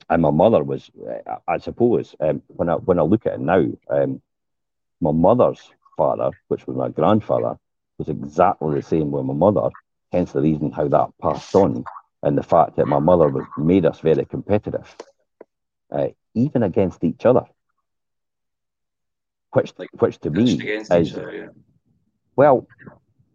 [0.09, 0.91] and my mother was,
[1.47, 4.21] I suppose, um, when I when I look at it now, um,
[5.01, 5.61] my mother's
[5.97, 7.59] father, which was my grandfather,
[7.99, 9.71] was exactly the same with my mother.
[10.11, 11.85] Hence the reason how that passed on,
[12.23, 14.95] and the fact that my mother was made us very competitive,
[15.91, 17.45] uh, even against each other.
[19.53, 21.49] Which, which to me is, other, yeah.
[22.37, 22.67] well,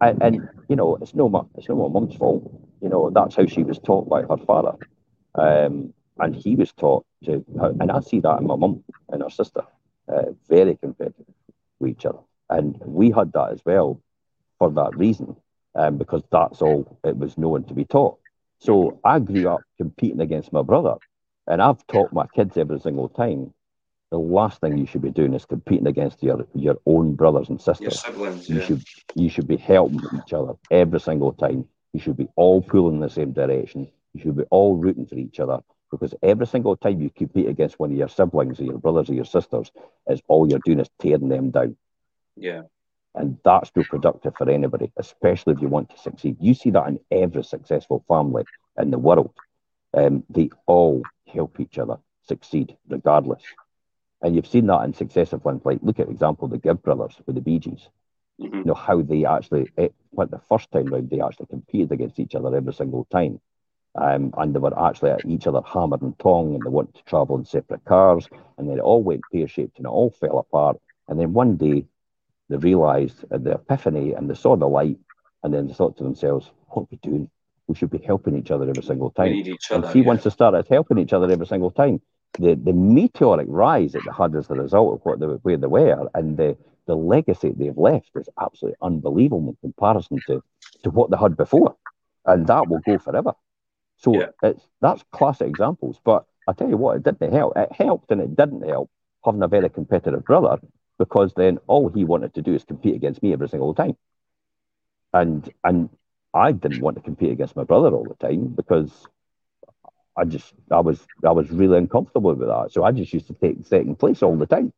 [0.02, 2.44] and, and, you know, it's no, it's no my mum's fault.
[2.82, 4.74] You know, that's how she was taught by her father.
[5.36, 7.44] Um, and he was taught to,
[7.80, 9.62] and I see that in my mum and her sister,
[10.08, 11.26] uh, very competitive
[11.80, 12.20] with each other.
[12.50, 14.02] And we had that as well
[14.58, 15.36] for that reason,
[15.76, 18.18] um, because that's all it was known to be taught.
[18.60, 20.96] So I grew up competing against my brother,
[21.46, 23.54] and I've taught my kids every single time.
[24.10, 27.62] The last thing you should be doing is competing against your your own brothers and
[27.62, 27.82] sisters.
[28.06, 28.66] Your siblings, you yeah.
[28.66, 28.84] should
[29.16, 31.68] you should be helping each other every single time.
[31.94, 33.90] You should be all pulling in the same direction.
[34.14, 35.60] You should be all rooting for each other
[35.92, 39.14] because every single time you compete against one of your siblings or your brothers or
[39.14, 39.72] your sisters,
[40.08, 41.78] is all you're doing is tearing them down.
[42.36, 42.64] Yeah.
[43.16, 46.38] And that's no productive for anybody, especially if you want to succeed.
[46.40, 48.46] You see that in every successful family
[48.78, 49.34] in the world.
[49.94, 51.98] Um, they all help each other
[52.28, 53.42] succeed, regardless.
[54.22, 55.62] And you've seen that in successive ones.
[55.66, 57.88] Like, look at example the Gibb brothers with the Bee Gees.
[58.40, 58.58] Mm-hmm.
[58.58, 62.20] You know how they actually, it, what the first time round, they actually competed against
[62.20, 63.40] each other every single time.
[63.98, 67.04] Um, and they were actually at each other hammer and tong, and they wanted to
[67.06, 70.40] travel in separate cars, and then it all went pear shaped and it all fell
[70.40, 70.78] apart.
[71.08, 71.86] And then one day
[72.50, 74.98] they realised the epiphany and they saw the light,
[75.44, 77.30] and then they thought to themselves, "What are we doing?
[77.68, 79.86] We should be helping each other every single time." We need each other.
[79.86, 80.08] And see, yeah.
[80.08, 82.00] once they started helping each other every single time,
[82.40, 85.68] the, the meteoric rise that they had as a result of what they, where they
[85.68, 86.56] were, and the
[86.88, 90.42] the legacy they've left is absolutely unbelievable in comparison to,
[90.84, 91.76] to what they had before.
[92.26, 93.34] And that will go forever.
[93.98, 94.28] So yeah.
[94.44, 96.00] it's that's classic examples.
[96.04, 97.54] But I tell you what, it didn't help.
[97.56, 98.90] It helped and it didn't help
[99.26, 100.60] having a very competitive brother
[100.98, 103.98] because then all he wanted to do is compete against me every single time.
[105.14, 105.90] And and
[106.34, 108.92] I didn't want to compete against my brother all the time because
[110.16, 112.72] I just I was I was really uncomfortable with that.
[112.72, 114.74] So I just used to take second place all the time.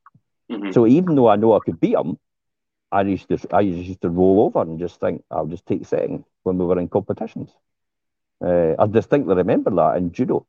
[0.52, 0.72] Mm-hmm.
[0.72, 2.18] So even though I know I could beat him,
[2.92, 6.26] I used to I used to roll over and just think I'll just take second
[6.44, 7.52] when we were in competitions.
[8.44, 10.46] Uh, I distinctly remember that in judo.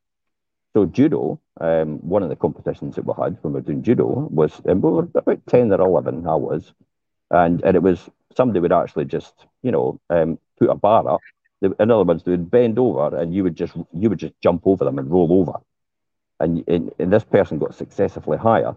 [0.72, 4.28] So judo, um, one of the competitions that we had when we were doing judo
[4.30, 6.26] was, and we were about ten or eleven.
[6.26, 6.72] I was,
[7.30, 11.20] and and it was somebody would actually just you know um, put a bar up.
[11.62, 14.62] In other words, they would bend over, and you would just you would just jump
[14.64, 15.58] over them and roll over,
[16.38, 18.76] and and, and this person got successively higher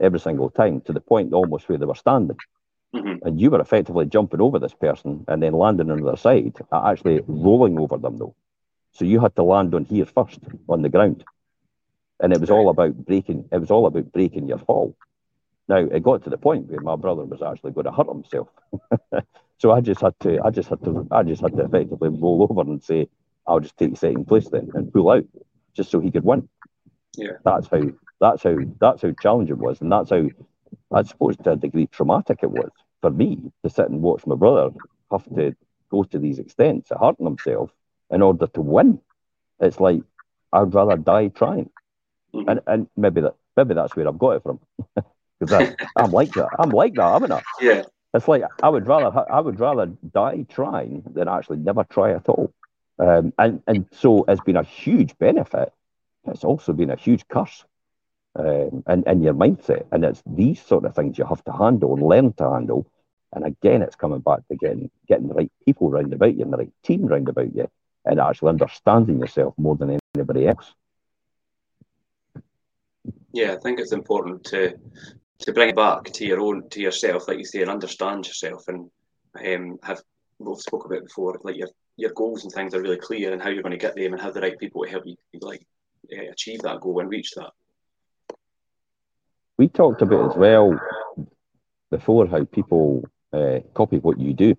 [0.00, 2.36] every single time to the point almost where they were standing.
[2.94, 3.26] Mm-hmm.
[3.26, 7.22] And you were effectively jumping over this person and then landing on their side, actually
[7.26, 8.34] rolling over them though.
[8.92, 11.24] So you had to land on here first on the ground.
[12.20, 14.96] And it was all about breaking it was all about breaking your fall.
[15.68, 18.48] Now it got to the point where my brother was actually going to hurt himself.
[19.58, 22.46] so I just had to I just had to I just had to effectively roll
[22.48, 23.08] over and say,
[23.46, 25.24] I'll just take second place then and pull out
[25.74, 26.48] just so he could win.
[27.16, 27.38] Yeah.
[27.44, 27.82] That's how
[28.20, 30.28] that's how that's how challenging it was, and that's how
[30.92, 34.36] I suppose to a degree traumatic it was for me to sit and watch my
[34.36, 34.70] brother
[35.10, 35.54] have to
[35.90, 37.70] go to these extents of hurting himself
[38.12, 39.00] in order to win.
[39.60, 40.02] It's like
[40.52, 41.70] I'd rather die trying,
[42.34, 42.48] mm-hmm.
[42.48, 44.60] and and maybe that maybe that's where I've got it from
[45.40, 46.48] because I'm like that.
[46.58, 47.42] I'm like that, haven't I?
[47.60, 47.82] Yeah.
[48.14, 52.28] It's like I would rather I would rather die trying than actually never try at
[52.28, 52.52] all.
[52.98, 55.72] Um, and and so it's been a huge benefit.
[56.26, 57.64] It's also been a huge curse
[58.36, 59.86] um, in, in your mindset.
[59.90, 62.86] And it's these sort of things you have to handle and learn to handle.
[63.32, 66.52] And again, it's coming back to getting, getting the right people round about you and
[66.52, 67.68] the right team round about you
[68.04, 70.74] and actually understanding yourself more than anybody else.
[73.32, 74.74] Yeah, I think it's important to
[75.40, 78.68] to bring it back to your own to yourself, like you say, and understand yourself
[78.68, 78.90] and
[79.44, 80.02] um, have
[80.38, 83.48] we've spoke about before, like your your goals and things are really clear and how
[83.48, 85.64] you're going to get them and have the right people to help you like
[86.12, 87.50] uh, achieve that goal and reach that
[89.62, 90.78] we talked about as well
[91.90, 94.56] before how people uh, copy what you do.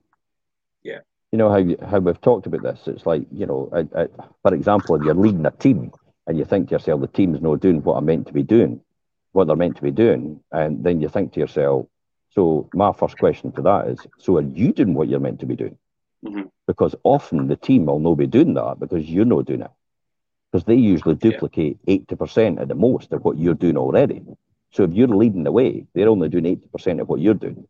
[1.33, 2.81] You know how how we've talked about this.
[2.85, 4.07] It's like you know, I, I,
[4.43, 5.91] for example, if you're leading a team
[6.27, 8.81] and you think to yourself, the team's not doing what I'm meant to be doing,
[9.31, 11.87] what they're meant to be doing, and then you think to yourself,
[12.35, 15.47] so my first question to that is, so are you doing what you're meant to
[15.47, 15.75] be doing?
[16.23, 16.43] Mm-hmm.
[16.67, 19.71] Because often the team will not be doing that because you're not doing it.
[20.51, 24.21] Because they usually duplicate eighty percent at the most of what you're doing already.
[24.69, 27.67] So if you're leading the way, they're only doing 80% of what you're doing.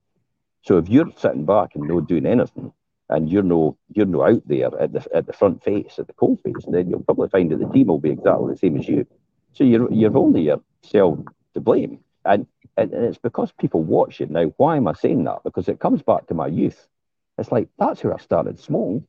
[0.64, 2.72] So if you're sitting back and not doing anything,
[3.14, 6.14] and you're no you're no out there at the at the front face, at the
[6.14, 8.78] cold face, and then you'll probably find that the team will be exactly the same
[8.78, 9.06] as you.
[9.54, 11.20] So you're you're only yourself
[11.54, 12.00] to blame.
[12.26, 14.32] And, and, and it's because people watch it.
[14.32, 15.44] Now, why am I saying that?
[15.44, 16.88] Because it comes back to my youth.
[17.38, 19.00] It's like that's where I started small.
[19.00, 19.06] Do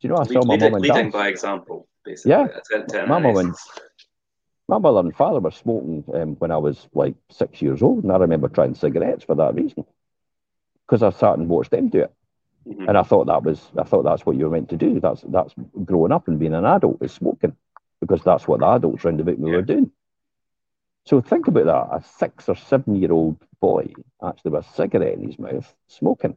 [0.00, 2.32] you know I saw my mum and dad leading by example, basically.
[2.32, 3.54] Yeah, my mum and
[4.66, 8.12] my mother and father were smoking um, when I was like six years old, and
[8.12, 9.84] I remember trying cigarettes for that reason,
[10.86, 12.12] because I sat and watched them do it,
[12.66, 12.88] mm-hmm.
[12.88, 15.00] and I thought that was I thought that's what you were meant to do.
[15.00, 17.56] That's that's growing up and being an adult is smoking,
[18.00, 19.56] because that's what the adults round about me yeah.
[19.56, 19.90] were doing.
[21.06, 23.92] So think about that: a six or seven year old boy
[24.24, 26.36] actually with a cigarette in his mouth, smoking,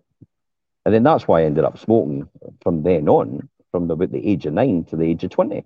[0.85, 2.29] and then that's why I ended up smoking
[2.61, 5.65] from then on, from about the age of nine to the age of twenty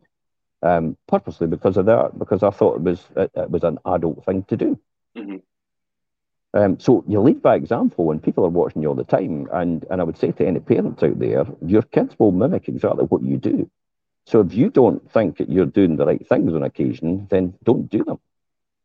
[0.61, 4.25] um, purposely because of that, because I thought it was it, it was an adult
[4.25, 4.79] thing to do.
[5.15, 5.37] Mm-hmm.
[6.53, 9.85] Um, so you lead by example when people are watching you all the time, and
[9.89, 13.21] and I would say to any parents out there, your kids will mimic exactly what
[13.21, 13.69] you do.
[14.25, 17.89] So if you don't think that you're doing the right things on occasion, then don't
[17.89, 18.19] do them,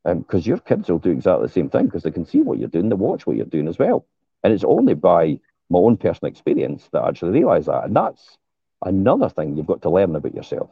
[0.05, 2.59] because um, your kids will do exactly the same thing because they can see what
[2.59, 4.07] you're doing, they watch what you're doing as well.
[4.44, 5.38] And it's only by
[5.70, 7.85] my own personal experience that I actually realise that.
[7.85, 8.38] And that's
[8.85, 10.70] another thing you've got to learn about yourself.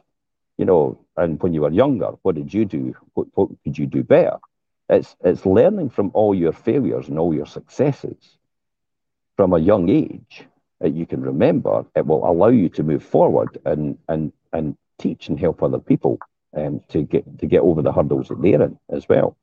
[0.57, 2.95] You know, and when you were younger, what did you do?
[3.13, 4.37] What, what could you do better?
[4.91, 8.37] It's it's learning from all your failures and all your successes
[9.37, 10.45] from a young age
[10.81, 11.85] that you can remember.
[11.95, 16.19] It will allow you to move forward and and and teach and help other people
[16.55, 19.37] um, to get to get over the hurdles that they're in as well.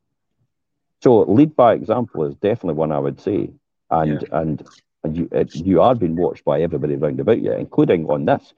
[1.00, 3.50] So lead by example is definitely one I would say,
[3.90, 4.40] and yeah.
[4.40, 4.68] and
[5.02, 8.52] and you it, you are being watched by everybody around about you, including on this.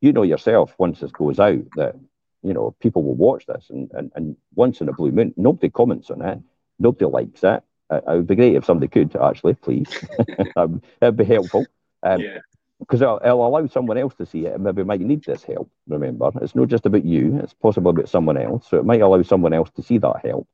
[0.00, 1.96] You know yourself once this goes out that
[2.46, 5.68] you know people will watch this, and and, and once in a blue moon, nobody
[5.68, 6.38] comments on it,
[6.78, 7.62] nobody likes it.
[7.88, 9.88] Uh, it would be great if somebody could actually, please.
[11.00, 11.66] It'd be helpful.
[12.02, 12.38] Um, yeah
[12.78, 15.70] because it'll, it'll, allow someone else to see it and maybe might need this help.
[15.88, 18.68] Remember, it's not just about you, it's possible about someone else.
[18.68, 20.46] So it might allow someone else to see that help.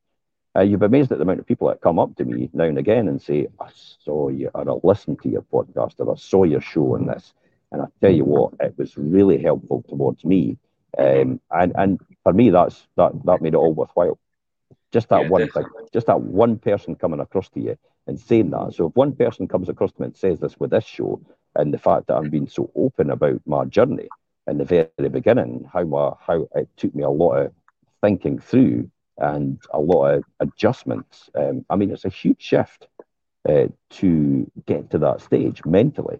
[0.54, 2.64] Uh, you'd be amazed at the amount of people that come up to me now
[2.64, 3.68] and again and say, I
[4.04, 7.32] saw you, or I listened to your podcast, or I saw your show on this.
[7.70, 10.58] And I tell you what, it was really helpful towards me.
[10.98, 14.18] Um, and, and for me, that's that, that made it all worthwhile.
[14.92, 15.72] Just that yeah, one definitely.
[15.72, 18.74] thing, just that one person coming across to you and saying that.
[18.74, 21.20] So if one person comes across to me and says this with this show,
[21.56, 24.08] and the fact that I'm being so open about my journey
[24.46, 27.52] in the very beginning, how my how it took me a lot of
[28.00, 31.30] thinking through and a lot of adjustments.
[31.34, 32.88] Um, I mean, it's a huge shift
[33.48, 36.18] uh, to get to that stage mentally.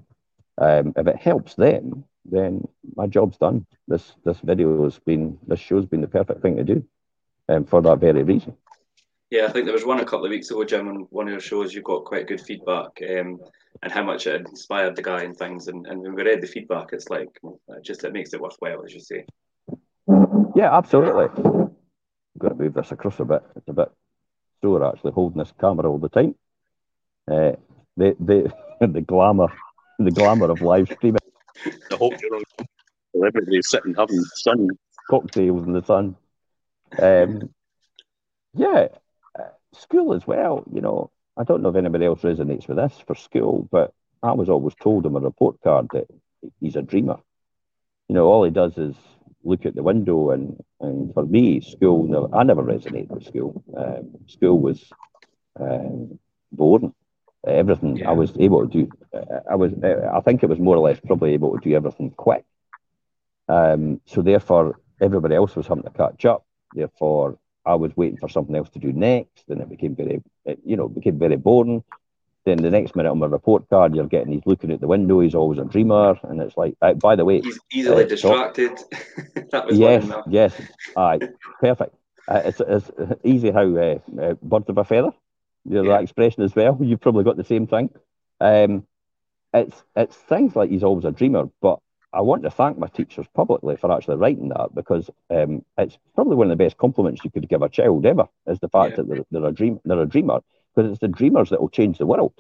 [0.59, 3.67] Um, if it helps them, then my job's done.
[3.89, 6.85] This this video has been this show's been the perfect thing to do,
[7.49, 8.57] um, for that very reason.
[9.31, 11.33] Yeah, I think there was one a couple of weeks ago, Jim, on one of
[11.33, 11.73] your shows.
[11.73, 13.41] You got quite good feedback, um,
[13.83, 15.69] and how much it inspired the guy and things.
[15.69, 18.85] And, and when we read the feedback, it's like it just it makes it worthwhile,
[18.85, 19.25] as you say.
[20.55, 21.25] Yeah, absolutely.
[21.45, 21.75] I'm
[22.39, 23.43] going to move this across a bit.
[23.57, 23.91] It's a bit
[24.61, 26.35] sore actually holding this camera all the time.
[27.27, 27.53] Uh,
[27.97, 28.53] the the
[28.87, 29.49] the glamour,
[29.99, 31.22] the glamour of live streaming.
[31.67, 32.43] I hope you're on
[33.15, 34.69] celebrities sitting having sun
[35.09, 36.17] cocktails in the sun.
[36.99, 37.51] Um,
[38.55, 38.89] yeah,
[39.75, 43.15] school as well, you know, I don't know if anybody else resonates with this for
[43.15, 46.07] school, but I was always told on my report card that
[46.61, 47.19] he's a dreamer.
[48.09, 48.95] You know, all he does is
[49.43, 53.65] look at the window, and, and for me, school, no, I never resonated with school.
[53.77, 54.93] Um, school was
[55.59, 56.19] um,
[56.53, 56.95] boring.
[57.47, 58.09] Everything yeah.
[58.09, 58.89] I was able to do,
[59.51, 62.45] I was, I think it was more or less probably able to do everything quick.
[63.49, 66.47] Um, so therefore, everybody else was having to catch up.
[66.73, 70.61] Therefore, I was waiting for something else to do next, and it became very, it,
[70.65, 71.83] you know, became very boring.
[72.45, 75.21] Then the next minute on my report card, you're getting he's looking at the window.
[75.21, 78.73] He's always a dreamer, and it's like, uh, by the way, he's easily uh, distracted.
[79.53, 80.61] that was yes, yes,
[80.97, 81.21] aye,
[81.61, 81.95] perfect.
[82.27, 82.91] Uh, it's, it's
[83.25, 85.13] easy how uh, uh, birds of a feather.
[85.65, 85.93] You know yeah.
[85.93, 86.79] that expression as well.
[86.81, 87.91] You've probably got the same thing.
[88.41, 88.87] Um,
[89.55, 91.79] it's it's things like he's always a dreamer, but
[92.13, 96.37] I want to thank my teachers publicly for actually writing that because um, it's probably
[96.37, 98.97] one of the best compliments you could give a child ever is the fact yeah.
[98.97, 100.41] that they're, they're, a dream they're a dreamer
[100.75, 102.35] because it's the dreamers that will change the world.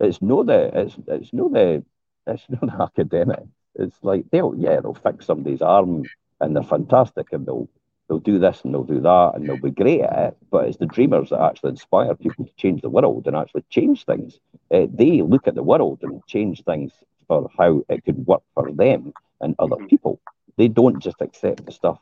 [0.00, 1.84] It's no the it's it's no the
[2.26, 3.44] it's no the academic.
[3.74, 6.04] It's like they'll yeah they'll fix somebody's arm
[6.40, 7.68] and they're fantastic and they'll
[8.08, 10.36] they'll do this and they'll do that and they'll be great at it.
[10.50, 14.04] But it's the dreamers that actually inspire people to change the world and actually change
[14.04, 14.38] things.
[14.70, 16.92] Uh, they look at the world and change things
[17.26, 19.86] for how it could work for them and other mm-hmm.
[19.86, 20.20] people.
[20.56, 21.98] They don't just accept the stuff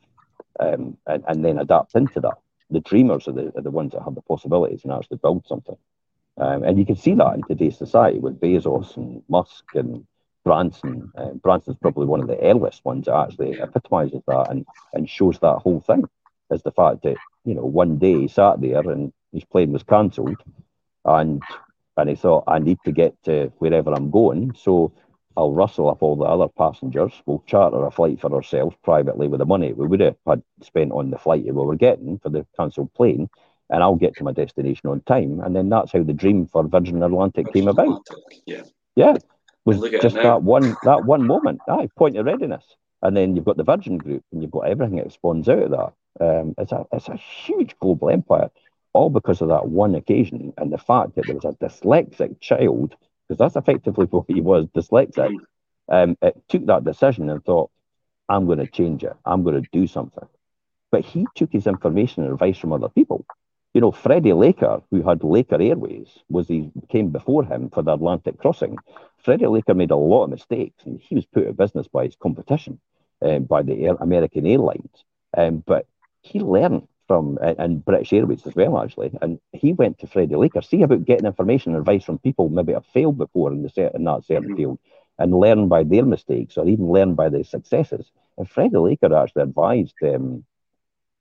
[0.60, 2.38] um, and, and then adapt into that.
[2.70, 5.76] The dreamers are the, are the ones that have the possibilities and actually build something.
[6.38, 10.06] Um, and you can see that in today's society with Bezos and Musk and
[10.46, 11.10] Branson.
[11.18, 15.40] Uh, Branson's probably one of the earliest ones that actually epitomizes that and, and shows
[15.40, 16.04] that whole thing.
[16.52, 19.82] Is the fact that, you know, one day he sat there and his plane was
[19.82, 20.40] cancelled
[21.04, 21.42] and
[21.96, 24.54] and he thought, I need to get to wherever I'm going.
[24.54, 24.92] So
[25.36, 27.12] I'll rustle up all the other passengers.
[27.26, 30.92] We'll charter a flight for ourselves privately with the money we would have had spent
[30.92, 33.28] on the flight that we were getting for the cancelled plane,
[33.70, 35.40] and I'll get to my destination on time.
[35.40, 38.06] And then that's how the dream for Virgin Atlantic came about.
[38.46, 38.62] Yeah,
[38.94, 39.16] yeah,
[39.66, 41.60] was just that one that one moment.
[41.68, 42.64] Aye, point of readiness,
[43.02, 45.70] and then you've got the Virgin Group, and you've got everything that spawns out of
[45.70, 45.92] that.
[46.18, 48.50] Um, it's a it's a huge global empire,
[48.92, 52.96] all because of that one occasion and the fact that there was a dyslexic child
[53.28, 55.30] because that's effectively what he was, dyslexic.
[55.30, 55.38] Mm.
[55.88, 57.70] Um, it took that decision and thought,
[58.28, 59.14] I'm going to change it.
[59.24, 60.26] I'm going to do something.
[60.90, 63.24] But he took his information and advice from other people.
[63.76, 67.92] You know, Freddie Laker, who had Laker Airways, was he came before him for the
[67.92, 68.78] Atlantic crossing.
[69.18, 72.06] Freddie Laker made a lot of mistakes, and he was put out of business by
[72.06, 72.80] his competition,
[73.20, 75.04] um, by the Air, American Airlines.
[75.36, 75.86] Um, but
[76.22, 79.12] he learned from and British Airways as well, actually.
[79.20, 82.72] And he went to Freddie Laker, see about getting information and advice from people maybe
[82.72, 84.56] have failed before in the in that certain mm-hmm.
[84.56, 84.78] field,
[85.18, 88.10] and learn by their mistakes or even learn by their successes.
[88.38, 90.46] And Freddie Laker actually advised um,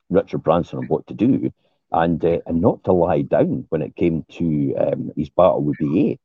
[0.10, 1.52] Richard Branson on what to do
[1.92, 5.78] and uh, and not to lie down when it came to um, his battle with
[5.80, 6.18] BA.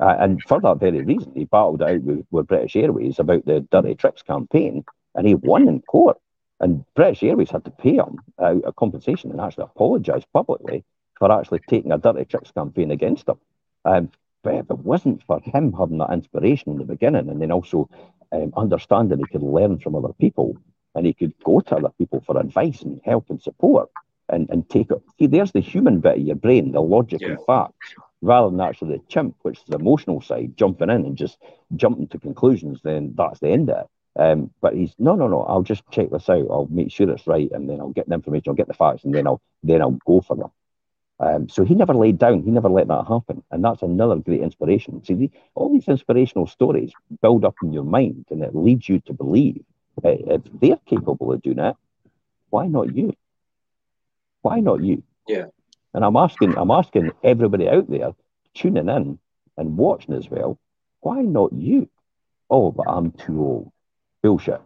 [0.00, 3.60] Uh, and for that very reason, he battled out with, with British Airways about the
[3.72, 4.84] Dirty Tricks campaign,
[5.14, 6.18] and he won in court.
[6.60, 10.84] And British Airways had to pay him uh, a compensation and actually apologise publicly
[11.18, 13.38] for actually taking a dirty tricks campaign against him.
[13.84, 14.10] Um,
[14.42, 17.88] but if it wasn't for him having that inspiration in the beginning and then also
[18.32, 20.56] um, understanding he could learn from other people
[20.94, 23.90] and he could go to other people for advice and help and support
[24.28, 25.02] and, and take it.
[25.18, 27.28] See, there's the human bit of your brain, the logic yeah.
[27.28, 31.16] and facts, rather than actually the chimp, which is the emotional side, jumping in and
[31.16, 31.38] just
[31.76, 33.86] jumping to conclusions, then that's the end of it.
[34.20, 35.42] Um, but he's no, no, no.
[35.42, 36.46] I'll just check this out.
[36.50, 38.44] I'll make sure it's right, and then I'll get the information.
[38.48, 40.50] I'll get the facts, and then I'll then I'll go for them.
[41.20, 42.42] Um, so he never laid down.
[42.42, 45.04] He never let that happen, and that's another great inspiration.
[45.04, 48.98] See, the, all these inspirational stories build up in your mind, and it leads you
[49.00, 49.64] to believe
[50.04, 51.76] uh, if they're capable of doing it,
[52.50, 53.14] why not you?
[54.42, 55.02] Why not you?
[55.26, 55.46] Yeah.
[55.94, 58.12] And I'm asking, I'm asking everybody out there
[58.54, 59.18] tuning in
[59.56, 60.58] and watching as well.
[61.00, 61.88] Why not you?
[62.50, 63.72] Oh, but I'm too old
[64.22, 64.60] bullshit.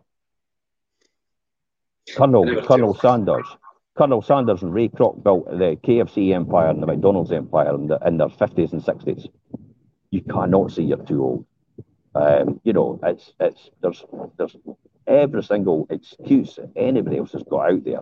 [2.16, 3.46] Colonel Colonel Sanders,
[3.96, 7.98] Colonel Sanders and Ray Kroc built the KFC empire and the McDonald's empire in, the,
[8.04, 9.26] in their fifties and sixties.
[10.10, 11.46] You cannot say you're too old.
[12.14, 14.04] Um, you know, it's it's there's
[14.36, 14.56] there's
[15.06, 18.00] every single excuse anybody else has got out there.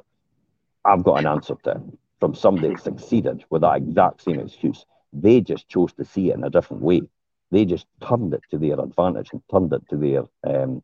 [0.84, 1.82] I've got an answer to
[2.18, 4.84] from somebody that succeeded with that exact same excuse.
[5.12, 7.02] They just chose to see it in a different way.
[7.50, 10.82] They just turned it to their advantage and turned it to their um,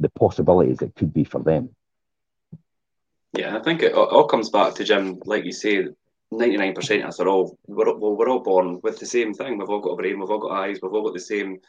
[0.00, 1.74] the possibilities it could be for them.
[3.32, 5.86] Yeah, I think it all comes back to Jim, like you say,
[6.30, 9.34] ninety nine percent of us are all we're, well, we're all born with the same
[9.34, 9.58] thing.
[9.58, 11.54] We've all got a brain, we've all got eyes, we've all got the same.
[11.54, 11.60] Do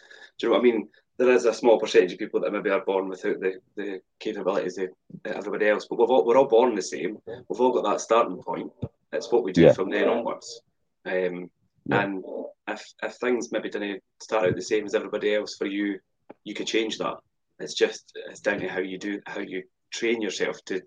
[0.41, 0.87] you know what I mean?
[1.19, 4.77] There is a small percentage of people that maybe are born without the, the capabilities
[4.77, 4.89] of
[5.25, 7.17] everybody else, but we've all, we're all born the same.
[7.27, 8.71] We've all got that starting point.
[9.11, 9.73] It's what we do yeah.
[9.73, 10.61] from then onwards.
[11.05, 11.51] Um,
[11.85, 12.03] yeah.
[12.03, 12.23] And
[12.69, 15.99] if if things maybe didn't start out the same as everybody else for you,
[16.45, 17.17] you could change that.
[17.59, 20.81] It's just it's down to how you do how you train yourself to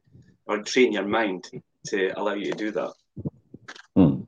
[0.46, 1.44] or train your mind
[1.88, 2.92] to allow you to do that.
[3.96, 4.22] Hmm.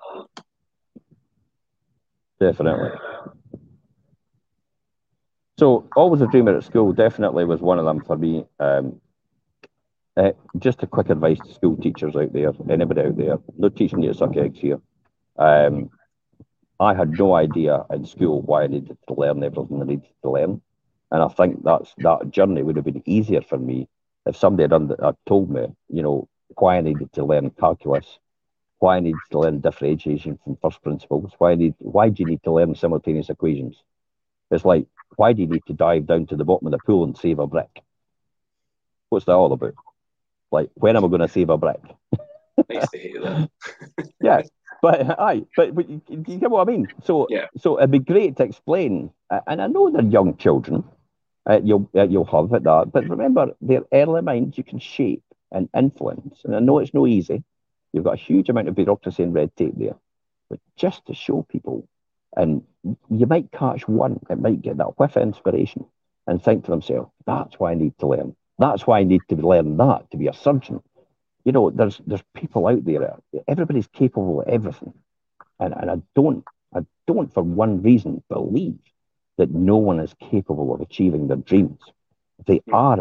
[2.40, 2.90] Definitely.
[5.64, 8.44] So, always a dreamer at school definitely was one of them for me.
[8.60, 9.00] Um,
[10.14, 14.02] uh, just a quick advice to school teachers out there, anybody out there, no teaching
[14.02, 14.78] you to suck eggs here.
[15.38, 15.88] Um,
[16.78, 20.30] I had no idea in school why I needed to learn everything I needed to
[20.32, 20.60] learn.
[21.10, 23.88] And I think that's that journey would have been easier for me
[24.26, 28.18] if somebody had, had told me, you know, why I needed to learn calculus,
[28.80, 32.28] why I needed to learn differentiation from first principles, why I need, why do you
[32.28, 33.82] need to learn simultaneous equations?
[34.50, 34.86] It's like,
[35.16, 37.38] why do you need to dive down to the bottom of the pool and save
[37.38, 37.82] a brick?
[39.08, 39.74] What's that all about?
[40.50, 41.80] Like, when am I going to save a brick?
[42.70, 43.50] Used to hate that.
[44.20, 44.42] yeah,
[44.82, 46.88] but aye, but, but you, you, get what I mean.
[47.02, 47.46] So, yeah.
[47.56, 49.10] so it'd be great to explain.
[49.46, 50.84] And I know they're young children,
[51.48, 52.90] uh, you'll uh, you'll have at that.
[52.92, 55.22] But remember, their early minds you can shape
[55.52, 56.42] and influence.
[56.44, 57.42] And I know it's no easy.
[57.92, 59.96] You've got a huge amount of bureaucracy and red tape there,
[60.50, 61.88] but just to show people,
[62.36, 62.62] and
[63.10, 65.86] you might catch one that might get that whiff of inspiration
[66.26, 68.36] and think to themselves, "That's why I need to learn.
[68.58, 70.82] That's why I need to learn that to be a surgeon."
[71.44, 73.18] You know, there's there's people out there.
[73.48, 74.94] Everybody's capable of everything,
[75.60, 78.78] and and I don't I don't for one reason believe
[79.36, 81.80] that no one is capable of achieving their dreams.
[82.46, 82.74] They hmm.
[82.74, 82.98] are,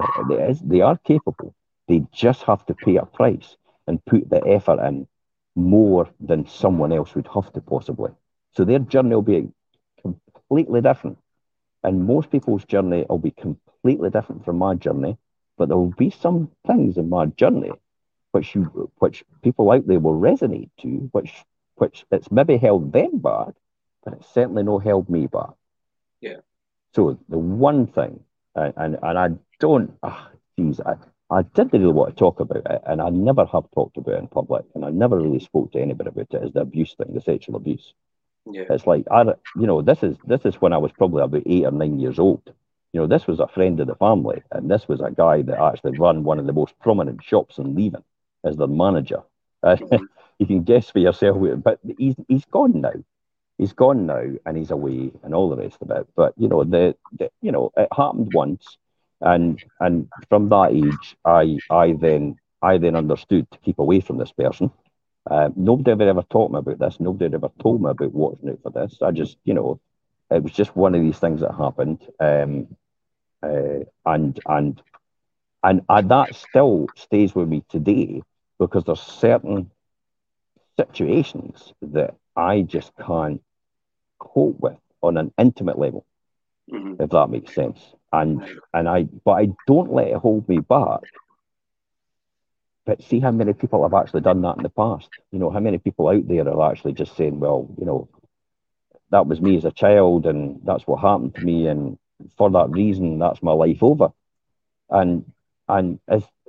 [0.64, 1.54] they are capable.
[1.88, 3.58] They just have to pay a price
[3.88, 5.08] and put the effort in
[5.56, 8.12] more than someone else would have to possibly.
[8.56, 9.49] So their journey will be
[10.01, 11.18] completely different.
[11.84, 15.18] And most people's journey will be completely different from my journey,
[15.58, 17.72] but there will be some things in my journey
[18.34, 21.32] which you, which people out there will resonate to, which
[21.76, 23.54] which it's maybe held them back,
[24.04, 25.51] but it's certainly not held me back.
[26.20, 26.38] Yeah.
[26.95, 28.24] So the one thing,
[28.56, 29.30] and and, and I
[29.60, 30.95] don't, ah, geez, I,
[31.30, 34.20] I didn't really want to talk about it, and I never have talked about it
[34.20, 36.43] in public, and I never really spoke to anybody about it.
[36.43, 37.93] Is the abuse thing, the sexual abuse?
[38.46, 38.66] Yeah.
[38.70, 41.66] It's like I, you know, this is this is when I was probably about eight
[41.66, 42.41] or nine years old.
[42.94, 45.60] You know, this was a friend of the family, and this was a guy that
[45.60, 48.04] actually ran one of the most prominent shops in Leven
[48.44, 49.24] as their manager.
[49.64, 49.78] Uh,
[50.39, 52.94] you can guess for yourself, but he's he's gone now
[53.58, 56.08] he's gone now and he's away and all the rest of it.
[56.16, 58.78] But you know, the, the you know, it happened once,
[59.22, 64.18] and and from that age, I I then I then understood to keep away from
[64.18, 64.72] this person.
[65.30, 67.00] Uh, nobody ever ever taught me about this.
[67.00, 68.98] Nobody ever told me about watching out for this.
[69.02, 69.80] I just, you know,
[70.30, 72.68] it was just one of these things that happened, um,
[73.42, 74.82] uh, and and
[75.64, 78.22] and and that still stays with me today
[78.60, 79.72] because there's certain
[80.78, 83.42] situations that I just can't
[84.20, 86.06] cope with on an intimate level,
[86.72, 87.02] mm-hmm.
[87.02, 87.80] if that makes sense.
[88.12, 88.44] And
[88.74, 91.02] and I, but I don't let it hold me back
[92.86, 95.10] but see how many people have actually done that in the past.
[95.32, 98.10] You know, how many people out there are actually just saying, well, you know,
[99.12, 101.68] that was me as a child and that's what happened to me.
[101.68, 101.98] And
[102.38, 104.10] for that reason, that's my life over.
[104.90, 105.32] And
[105.68, 106.00] and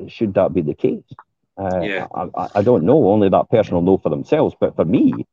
[0.08, 1.04] should that be the case?
[1.56, 2.06] Uh, yeah.
[2.12, 3.08] I, I, don't know.
[3.08, 4.56] Only that person will know for themselves.
[4.58, 5.24] But for me,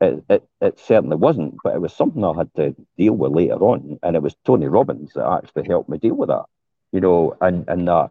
[0.00, 1.56] it, it, it certainly wasn't.
[1.62, 3.98] But it was something I had to deal with later on.
[4.02, 6.44] And it was Tony Robbins that actually helped me deal with that.
[6.92, 8.10] You know, and, and that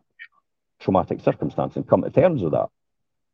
[0.80, 2.70] traumatic circumstance and come to terms with that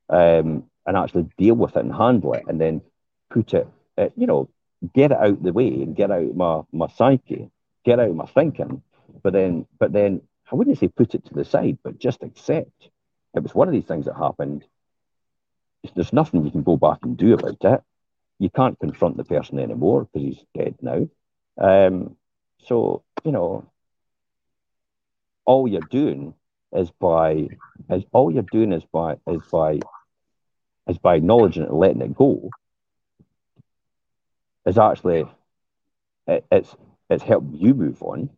[0.09, 2.81] um, and actually deal with it and handle it and then
[3.29, 3.67] put it,
[3.97, 4.49] uh, you know,
[4.93, 7.49] get it out the way and get out my, my psyche,
[7.85, 8.81] get out my thinking.
[9.23, 10.21] But then, but then
[10.51, 12.89] I wouldn't say put it to the side, but just accept
[13.33, 14.65] it was one of these things that happened.
[15.95, 17.81] There's nothing you can go back and do about it.
[18.39, 21.07] You can't confront the person anymore because he's dead now.
[21.57, 22.17] Um,
[22.65, 23.65] so, you know,
[25.45, 26.33] all you're doing
[26.74, 27.49] is by
[27.89, 29.80] is all you're doing is by is by
[30.88, 32.49] is by acknowledging it and letting it go.
[34.65, 35.26] Is actually
[36.28, 36.76] it, it's
[37.09, 38.30] it's helped you move on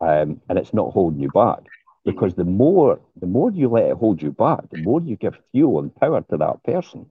[0.00, 1.60] um, and it's not holding you back.
[2.04, 5.38] Because the more the more you let it hold you back the more you give
[5.52, 7.10] fuel and power to that person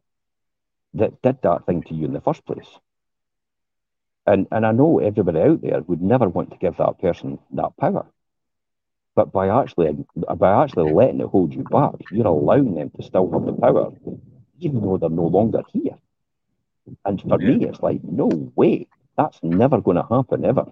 [0.95, 2.79] that did that thing to you in the first place.
[4.25, 7.77] And and i know everybody out there would never want to give that person that
[7.77, 8.07] power
[9.19, 10.05] but by actually
[10.37, 13.91] by actually letting it hold you back, you're allowing them to still have the power,
[14.61, 15.97] even though they're no longer here.
[17.03, 20.67] And for me, it's like, no way, that's never going to happen ever.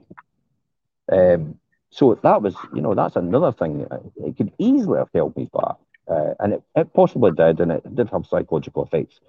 [1.12, 3.86] Um, so that was, you know, that's another thing.
[4.28, 5.76] It could easily have held me back,
[6.08, 9.20] uh, and it, it possibly did, and it did have psychological effects.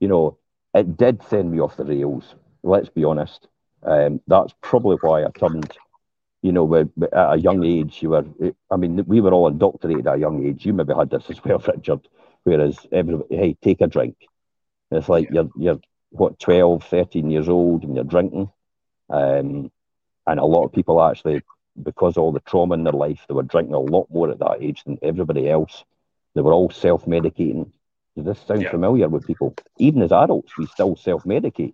[0.00, 0.38] You know,
[0.74, 2.34] it did send me off the rails.
[2.64, 3.46] Let's be honest.
[3.84, 5.70] Um, that's probably why I turned
[6.44, 8.26] you know, at a young age, you were,
[8.70, 10.66] I mean, we were all indoctrinated at a young age.
[10.66, 12.06] You maybe had this as well, Richard,
[12.42, 14.14] whereas everybody, hey, take a drink.
[14.90, 15.80] It's like you're, you're
[16.10, 18.50] what, 12, 13 years old and you're drinking.
[19.08, 19.72] Um,
[20.26, 21.40] and a lot of people actually,
[21.82, 24.58] because all the trauma in their life, they were drinking a lot more at that
[24.60, 25.82] age than everybody else.
[26.34, 27.70] They were all self medicating.
[28.16, 28.70] Does this sound yeah.
[28.70, 29.54] familiar with people?
[29.78, 31.72] Even as adults, we still self medicate.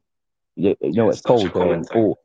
[0.54, 2.18] You, you know, it's called, um, oh,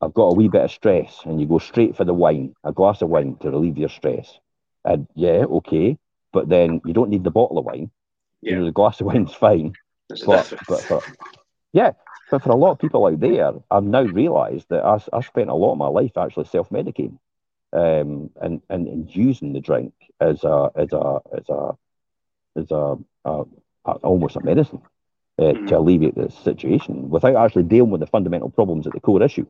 [0.00, 2.72] I've got a wee bit of stress, and you go straight for the wine, a
[2.72, 4.38] glass of wine to relieve your stress.
[4.84, 5.98] And yeah, okay,
[6.32, 7.90] but then you don't need the bottle of wine.
[8.42, 8.52] Yeah.
[8.52, 9.74] You know, the glass of wine's fine.
[10.26, 11.02] but, but for,
[11.72, 11.92] yeah,
[12.30, 15.50] but for a lot of people out there, I've now realised that I, I spent
[15.50, 17.18] a lot of my life actually self-medicating,
[17.72, 21.76] um, and, and and using the drink as a as a as a
[22.56, 23.44] as a, a,
[23.86, 24.82] a almost a medicine
[25.38, 25.66] uh, mm-hmm.
[25.66, 29.46] to alleviate the situation without actually dealing with the fundamental problems at the core issue.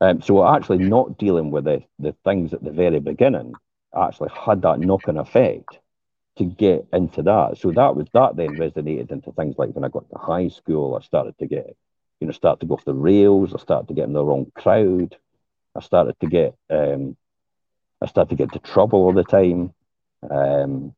[0.00, 3.54] Um, so actually not dealing with the, the things at the very beginning
[3.96, 5.78] actually had that knock-on effect
[6.36, 7.58] to get into that.
[7.58, 10.96] So that was that then resonated into things like when I got to high school,
[11.00, 11.76] I started to get,
[12.20, 14.50] you know, start to go off the rails, I started to get in the wrong
[14.54, 15.16] crowd,
[15.76, 17.16] I started to get um,
[18.00, 19.72] I started to get into trouble all the time.
[20.28, 20.94] Um,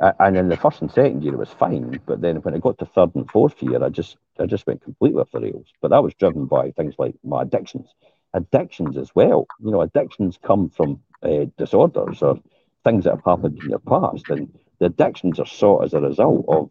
[0.00, 2.78] and in the first and second year it was fine, but then when it got
[2.78, 5.66] to third and fourth year, I just I just went completely off the rails.
[5.82, 7.88] But that was driven by things like my addictions,
[8.32, 9.46] addictions as well.
[9.62, 12.40] You know, addictions come from uh, disorders or
[12.82, 16.46] things that have happened in your past, and the addictions are sought as a result
[16.48, 16.70] of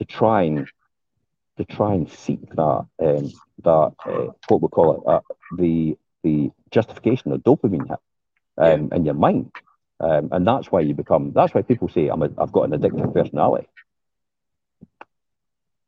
[0.00, 0.68] to try and
[1.56, 5.20] to try and seek that um, that uh, what we call it uh,
[5.56, 7.98] the the justification of dopamine hit
[8.58, 8.96] um, yeah.
[8.96, 9.52] in your mind.
[10.04, 12.78] Um, and that's why you become, that's why people say, I'm a, I've got an
[12.78, 13.66] addictive personality.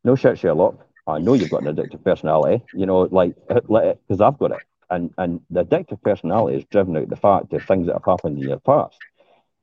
[0.04, 0.86] No shit, Sherlock.
[1.06, 4.62] I know you've got an addictive personality, you know, like, because I've got it.
[4.88, 8.38] And, and the addictive personality is driven out the fact of things that have happened
[8.38, 8.96] in your past.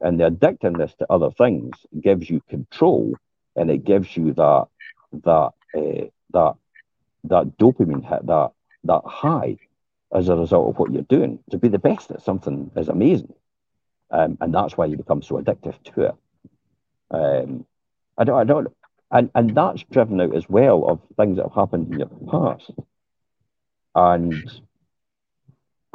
[0.02, 3.16] And the addictiveness to other things gives you control
[3.56, 4.68] and it gives you that,
[5.24, 6.54] that, uh, that,
[7.24, 8.52] that dopamine hit, that,
[8.84, 9.58] that high
[10.14, 11.40] as a result of what you're doing.
[11.50, 13.34] To be the best at something is amazing.
[14.14, 16.16] Um, and that's why you become so addictive to it.
[17.10, 17.66] Um,
[18.18, 18.68] I don't, I don't,
[19.12, 22.72] and, and that's driven out as well of things that have happened in your past.
[23.96, 24.50] And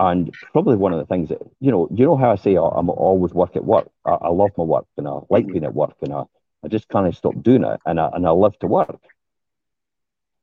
[0.01, 2.69] and probably one of the things that you know, you know how I say oh,
[2.69, 3.89] I'm always work at work.
[4.05, 6.25] I, I, love my work and I like being at work and I
[6.65, 9.01] I just can't stop doing it, and I, and I love to work.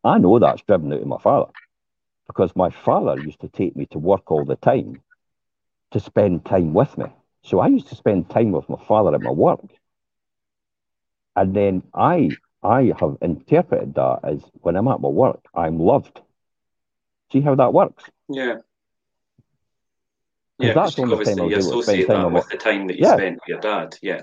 [0.04, 1.52] I know that's driven out of my father
[2.28, 5.02] because my father used to take me to work all the time
[5.92, 7.08] to spend time with me.
[7.46, 9.62] So I used to spend time with my father at my work.
[11.36, 12.32] And then I
[12.64, 16.20] I have interpreted that as when I'm at my work, I'm loved.
[17.32, 18.04] See how that works?
[18.30, 18.56] Yeah.
[20.58, 23.18] Yeah, that's only time you associate that with the time that you yeah.
[23.18, 23.96] spent with your dad.
[24.02, 24.22] Yeah.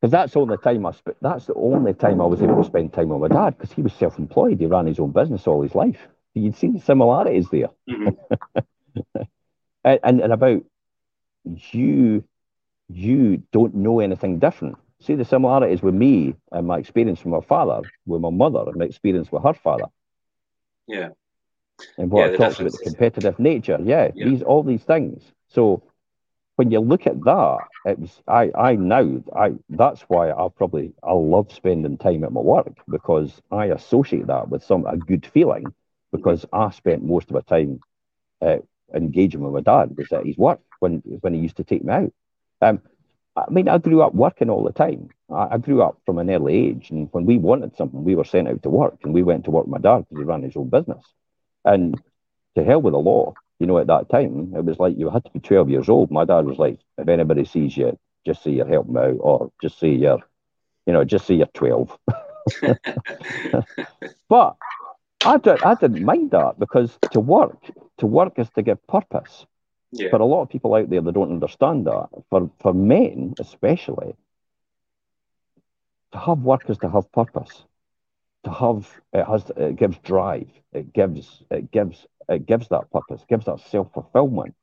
[0.00, 1.16] Because that's the only time I spent.
[1.20, 3.82] that's the only time I was able to spend time with my dad because he
[3.82, 4.60] was self-employed.
[4.60, 5.98] He ran his own business all his life.
[6.32, 7.70] You'd see the similarities there.
[7.90, 8.60] Mm-hmm.
[9.84, 10.62] and, and, and about
[11.44, 12.24] you
[12.88, 14.76] you don't know anything different.
[15.00, 18.76] See the similarities with me and my experience with my father, with my mother, and
[18.76, 19.86] my experience with her father.
[20.86, 21.10] Yeah.
[21.98, 23.78] And what yeah, I talked about the competitive nature.
[23.82, 25.32] Yeah, yeah, these all these things.
[25.48, 25.82] So
[26.56, 30.92] when you look at that, it was I I now I that's why I probably
[31.02, 35.26] I love spending time at my work because I associate that with some a good
[35.26, 35.74] feeling
[36.12, 37.82] because I spent most of my time
[38.42, 38.58] uh,
[38.94, 41.92] engaging with my dad was at his work when when he used to take me
[41.92, 42.12] out.
[42.60, 42.80] Um,
[43.36, 45.10] I mean, I grew up working all the time.
[45.30, 48.24] I, I, grew up from an early age, and when we wanted something, we were
[48.24, 50.42] sent out to work, and we went to work with my dad because he ran
[50.42, 51.04] his own business.
[51.64, 52.00] And
[52.54, 55.24] to hell with the law, you know, at that time, it was like you had
[55.24, 56.10] to be 12 years old.
[56.10, 59.78] My dad was like, if anybody sees you, just say you're helping out, or just
[59.78, 60.20] say you're,
[60.86, 61.98] you know, just say you're 12.
[64.28, 64.56] but
[65.24, 67.58] I, did, I didn't mind that because to work,
[67.98, 69.46] to work is to give purpose.
[69.96, 70.10] Yeah.
[70.10, 72.08] For a lot of people out there, they don't understand that.
[72.30, 74.14] For for men, especially,
[76.12, 77.64] to have work is to have purpose.
[78.44, 80.50] To have it has it gives drive.
[80.72, 83.24] It gives it gives it gives that purpose.
[83.28, 84.54] Gives that self fulfillment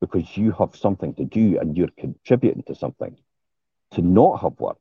[0.00, 3.16] because you have something to do and you're contributing to something.
[3.92, 4.78] To not have work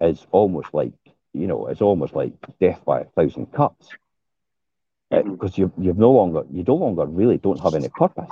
[0.00, 0.92] is almost like
[1.32, 3.88] you know it's almost like death by a thousand cuts
[5.12, 5.32] mm-hmm.
[5.32, 8.30] because you you've no longer you no longer really don't have any purpose.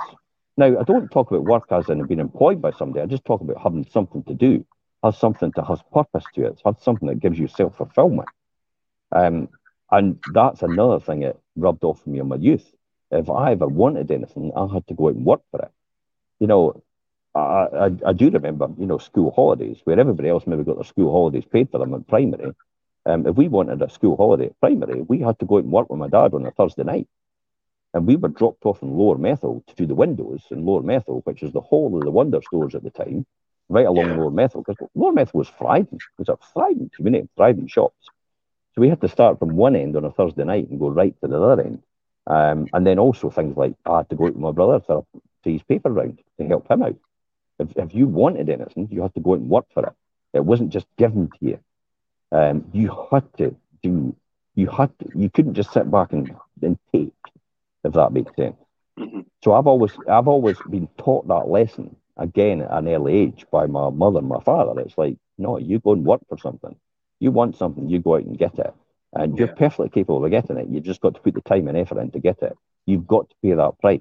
[0.57, 3.01] Now, I don't talk about work as in being employed by somebody.
[3.01, 4.65] I just talk about having something to do,
[5.03, 8.29] has something that has purpose to it, has something that gives you self fulfillment.
[9.11, 9.49] Um,
[9.91, 12.65] and that's another thing that rubbed off on me in my youth.
[13.11, 15.71] If I ever wanted anything, I had to go out and work for it.
[16.39, 16.83] You know,
[17.35, 20.83] I, I, I do remember, you know, school holidays where everybody else maybe got their
[20.83, 22.53] school holidays paid for them in primary.
[23.05, 25.71] Um, if we wanted a school holiday at primary, we had to go out and
[25.71, 27.07] work with my dad on a Thursday night.
[27.93, 31.21] And we were dropped off in Lower Methil to do the windows in Lower Methil,
[31.25, 33.25] which is the whole of the Wonder stores at the time,
[33.69, 34.15] right along yeah.
[34.17, 35.95] Lower Methil, because Lower Methil was thriving.
[35.95, 38.09] It was a thriving community, thriving shops.
[38.75, 41.15] So we had to start from one end on a Thursday night and go right
[41.21, 41.81] to the other end.
[42.27, 45.05] Um, and then also things like I had to go to my brother for,
[45.43, 46.97] to his paper round to help him out.
[47.57, 49.93] If, if you wanted anything, you had to go out and work for it.
[50.33, 51.59] It wasn't just given to you.
[52.31, 54.15] Um, you had to do,
[54.55, 57.13] you had to, you couldn't just sit back and, and take
[57.87, 58.57] if that makes sense.
[58.99, 59.21] Mm-hmm.
[59.43, 63.67] So I've always I've always been taught that lesson again at an early age by
[63.67, 64.79] my mother and my father.
[64.81, 66.75] It's like, no, you go and work for something.
[67.19, 68.73] You want something, you go out and get it.
[69.13, 69.45] And yeah.
[69.45, 70.67] you're perfectly capable of getting it.
[70.69, 72.55] You've just got to put the time and effort in to get it.
[72.85, 73.99] You've got to pay that price.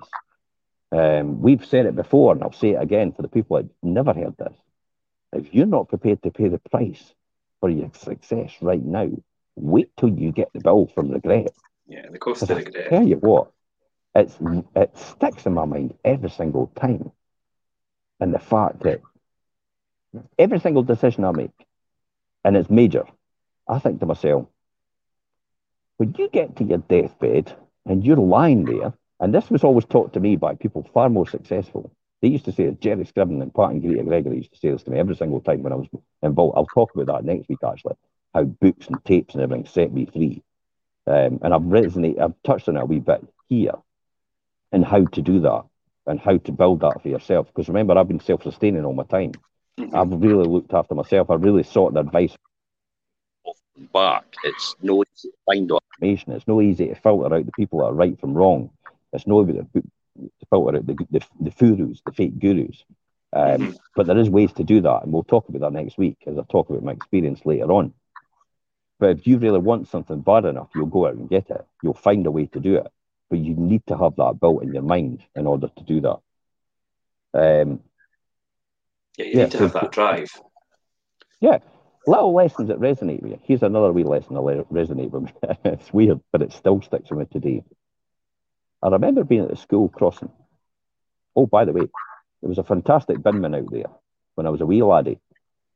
[0.93, 4.13] Um, we've said it before, and I'll say it again for the people that never
[4.13, 4.55] heard this.
[5.33, 7.15] If you're not prepared to pay the price
[7.61, 9.11] for your success right now,
[9.57, 11.53] wait till you get the bill from regret.
[11.87, 12.89] Yeah, the cost of regret.
[12.91, 13.51] Tell you what,
[14.17, 14.39] it's
[14.75, 17.13] it sticks in my mind every single time.
[18.19, 19.03] And the fact that
[20.39, 21.67] every single decision I make,
[22.43, 23.05] and it's major,
[23.69, 24.47] I think to myself,
[25.99, 27.55] when you get to your deathbed
[27.85, 31.29] and you're lying there, and this was always taught to me by people far more
[31.29, 31.93] successful.
[32.23, 34.83] They used to say, Jerry Scriven and Pat and Greta Gregory used to say this
[34.85, 35.89] to me every single time when I was
[36.23, 36.55] involved.
[36.57, 37.97] I'll talk about that next week, actually,
[38.35, 40.43] how books and tapes and everything set me free.
[41.07, 43.75] Um, and I've resonated, I've touched on it a wee bit here
[44.73, 45.65] and how to do that
[46.07, 47.49] and how to build that for yourself.
[47.49, 49.33] Because remember, I've been self sustaining all my time.
[49.79, 49.95] Mm-hmm.
[49.97, 51.31] I've really looked after myself.
[51.31, 52.37] I really sought the advice.
[53.93, 56.33] Back, it's no easy to find information.
[56.33, 58.71] It's no easy to filter out the people that are right from wrong.
[59.13, 59.83] It's no easy to
[60.49, 62.85] filter out the, the, the furus, the fake gurus.
[63.35, 63.73] Um, mm-hmm.
[63.95, 66.39] But there is ways to do that, and we'll talk about that next week as
[66.39, 67.93] I talk about my experience later on.
[68.99, 71.67] But if you really want something bad enough, you'll go out and get it.
[71.83, 72.87] You'll find a way to do it
[73.31, 76.19] but you need to have that built in your mind in order to do that.
[77.35, 77.81] Um,
[79.17, 80.31] yeah, you yeah, need to so, have that drive.
[81.41, 81.59] Yeah,
[82.07, 83.41] little lessons that resonate with you.
[83.43, 85.33] Here's another wee lesson that resonate with me.
[85.65, 87.65] it's weird, but it still sticks with me today.
[88.83, 90.31] I remember being at the school crossing.
[91.35, 91.87] Oh, by the way,
[92.41, 93.91] there was a fantastic binman out there
[94.35, 95.19] when I was a wee laddie.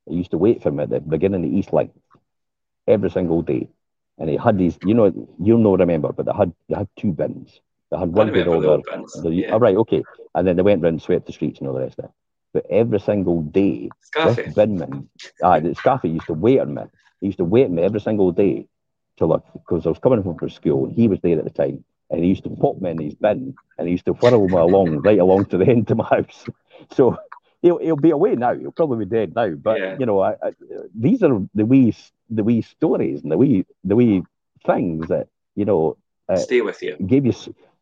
[0.06, 1.90] he used to wait for me at the beginning of the East Line
[2.86, 3.68] every single day.
[4.20, 5.12] And he had these, you know,
[5.42, 7.60] you'll not remember, but they had they had two bins.
[7.90, 8.78] They had one bin over.
[9.22, 9.52] the, yeah.
[9.52, 10.04] oh, right, okay.
[10.34, 12.10] And then they went round and swept the streets and all the rest of it.
[12.52, 14.36] But every single day, Scaffy.
[14.36, 15.06] this binman,
[15.42, 16.82] ah, Scaffy used to wait on me.
[17.20, 18.66] He used to wait on me every single day
[19.18, 21.50] to look because I was coming home from school and he was there at the
[21.50, 21.84] time.
[22.10, 24.56] And he used to pop me in his bin and he used to whirl me
[24.56, 26.44] along right along to the end of my house.
[26.92, 27.18] So
[27.60, 28.54] he'll, he'll be away now.
[28.54, 29.50] He'll probably be dead now.
[29.50, 29.96] But yeah.
[29.98, 30.52] you know, I, I,
[30.94, 31.94] these are the wee
[32.30, 34.22] the wee stories and the wee the wee
[34.66, 35.96] things that you know
[36.28, 36.96] uh, stay with you.
[37.06, 37.32] Gave you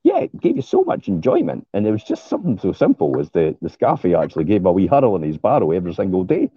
[0.05, 1.66] yeah, it gave you so much enjoyment.
[1.74, 4.86] And it was just something so simple as the the Scaffy actually gave a wee
[4.86, 6.51] hurl in his barrow every single day.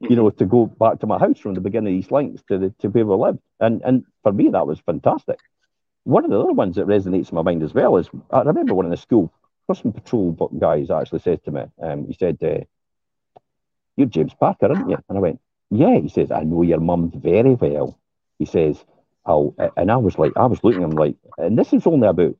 [0.00, 2.58] You know, to go back to my house from the beginning of these Links to
[2.58, 3.40] the to where we lived.
[3.60, 5.38] And and for me that was fantastic.
[6.04, 8.74] One of the other ones that resonates in my mind as well is I remember
[8.74, 9.32] one of the school
[9.68, 12.64] crossing patrol guys actually said to me, um, he said, uh,
[13.96, 14.96] You're James Parker, aren't you?
[15.08, 15.40] And I went,
[15.70, 15.98] Yeah.
[15.98, 17.98] He says, I know your mum very well.
[18.38, 18.82] He says,
[19.26, 22.08] I'll, and I was like, I was looking at him like, and this is only
[22.08, 22.36] about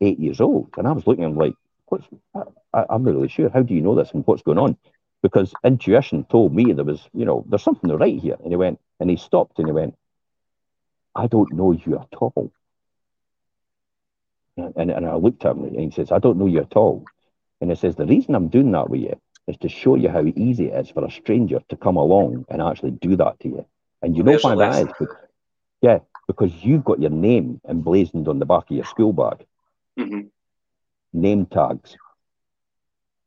[0.00, 0.70] eight years old.
[0.76, 1.54] And I was looking at him like,
[1.86, 2.06] what's,
[2.74, 3.48] I, am not really sure.
[3.48, 4.76] How do you know this and what's going on?
[5.22, 8.36] Because intuition told me there was, you know, there's something right here.
[8.42, 9.96] And he went, and he stopped and he went,
[11.14, 12.52] I don't know you at all.
[14.58, 17.04] And, and I looked at him and he says, I don't know you at all.
[17.60, 20.24] And he says, the reason I'm doing that with you is to show you how
[20.24, 23.66] easy it is for a stranger to come along and actually do that to you.
[24.02, 24.88] And you know why that is?
[24.98, 25.16] Because,
[25.80, 29.46] yeah, because you've got your name emblazoned on the back of your school bag
[29.98, 30.20] mm-hmm.
[31.12, 31.96] name tags.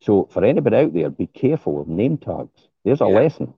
[0.01, 2.67] So for anybody out there, be careful of name tags.
[2.83, 3.15] There's a yeah.
[3.15, 3.53] lesson.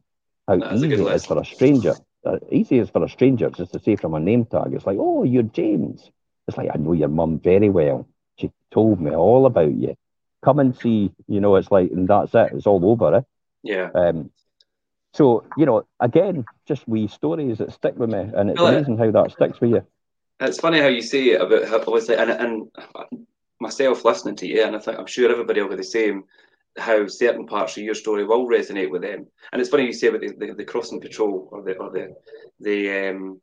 [0.48, 1.96] How easy it is for a stranger.
[2.26, 4.74] Uh, easy is for a stranger just to say from a name tag.
[4.74, 6.10] It's like, oh, you're James.
[6.48, 8.08] It's like I know your mum very well.
[8.38, 9.96] She told me all about you.
[10.44, 11.12] Come and see.
[11.28, 12.52] You know, it's like, and that's it.
[12.54, 13.16] It's all over.
[13.16, 13.22] Eh?
[13.64, 13.90] Yeah.
[13.94, 14.32] Um,
[15.14, 18.98] so you know, again, just wee stories that stick with me, and it's well, amazing
[18.98, 19.86] how that sticks with you.
[20.40, 22.72] It's funny how you say it about how obviously, and, and
[23.60, 26.24] myself listening to you, and I think I'm sure everybody will be the same.
[26.78, 30.08] How certain parts of your story will resonate with them, and it's funny you say
[30.08, 32.16] about the, the, the crossing patrol or the or the
[32.62, 33.42] the um,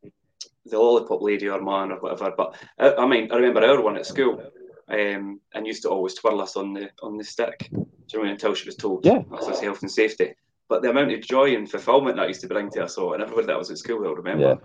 [0.64, 2.32] the lollipop lady or man or whatever.
[2.34, 4.42] But I, I mean, I remember our one at school,
[4.90, 7.68] um, and used to always twirl us on the on the stick.
[7.70, 9.22] Do you know, until she was told yeah.
[9.30, 10.34] that's health and safety.
[10.68, 13.22] But the amount of joy and fulfilment that used to bring to us all, and
[13.22, 14.58] everybody that was at school will remember.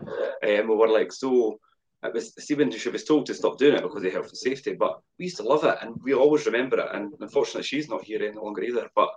[0.44, 0.60] Yeah.
[0.60, 1.60] Um, we were like so
[2.04, 4.74] it was Stephen she was told to stop doing it because of health and safety,
[4.74, 6.90] but we used to love it and we always remember it.
[6.94, 8.90] And unfortunately, she's not here any longer either.
[8.96, 9.10] But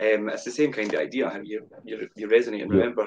[0.00, 3.06] um, it's the same kind of idea how you you, you resonate and remember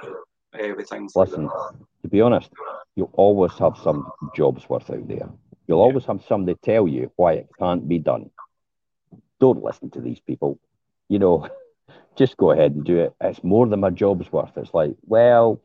[0.54, 1.16] uh, with things.
[1.16, 2.52] Listen, like to be honest,
[2.96, 5.30] you'll always have some jobs worth out there.
[5.68, 8.30] You'll always have somebody tell you why it can't be done.
[9.40, 10.60] Don't listen to these people.
[11.10, 11.50] You know,
[12.16, 13.14] just go ahead and do it.
[13.22, 14.58] It's more than my job's worth.
[14.58, 15.62] It's like, well,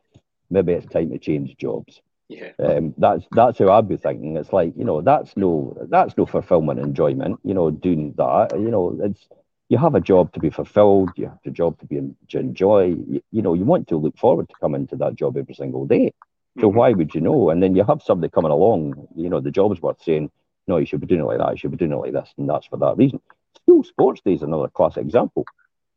[0.51, 2.01] maybe it's time to change jobs.
[2.29, 2.53] Yeah.
[2.59, 4.37] Um, that's that's how I'd be thinking.
[4.37, 7.41] It's like you know that's no that's no fulfillment, enjoyment.
[7.45, 8.53] You know, doing that.
[8.53, 9.29] You know, it's
[9.69, 11.11] you have a job to be fulfilled.
[11.17, 12.01] You have a job to be
[12.31, 12.87] to enjoy.
[12.87, 15.87] You, you know, you want to look forward to coming to that job every single
[15.87, 16.13] day.
[16.61, 16.79] So mm-hmm.
[16.79, 17.51] why would you know?
[17.51, 19.09] And then you have somebody coming along.
[19.17, 20.31] You know, the job's worth saying,
[20.67, 21.51] no, you should be doing it like that.
[21.53, 23.21] You should be doing it like this, and that's for that reason.
[23.57, 25.45] School sports day is another classic example.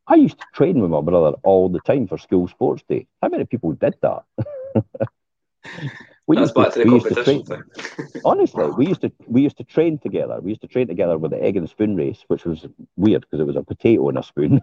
[0.08, 3.08] I used to train with my brother all the time for school sports day.
[3.22, 4.24] How many people did that?
[6.28, 7.44] We That's used to, we used to train,
[8.24, 10.40] honestly, we used to we used to train together.
[10.42, 13.40] We used to train together with the egg and spoon race, which was weird because
[13.40, 14.60] it was a potato and a spoon.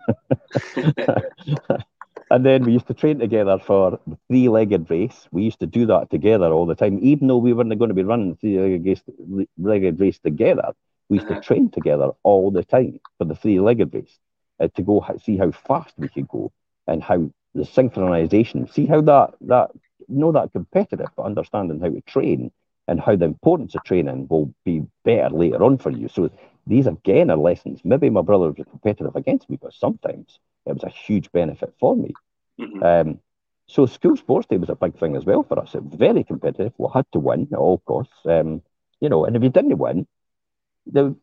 [2.33, 5.28] and then we used to train together for the three-legged race.
[5.33, 7.95] We used to do that together all the time, even though we weren't going to
[7.95, 10.72] be running the three-legged race together.
[11.11, 11.43] We used to uh-huh.
[11.43, 14.18] train together all the time for the three-legged race
[14.61, 16.51] uh, to go see how fast we could go
[16.87, 18.72] and how the synchronization.
[18.72, 19.72] See how that that
[20.09, 22.51] know that competitive, but understanding how to train
[22.89, 26.09] and how the importance of training will be better later on for you.
[26.09, 26.30] So
[26.67, 27.81] these again are lessons.
[27.85, 31.97] Maybe my brother was competitive against me, but sometimes it was a huge benefit for
[31.97, 32.13] me.
[32.61, 32.83] Mm-hmm.
[32.83, 33.21] Um,
[33.67, 35.75] so school sports day was a big thing as well for us.
[35.75, 36.73] It was very competitive.
[36.79, 38.15] We had to win at all costs.
[38.25, 38.63] Um,
[39.01, 40.07] you know, and if you didn't win,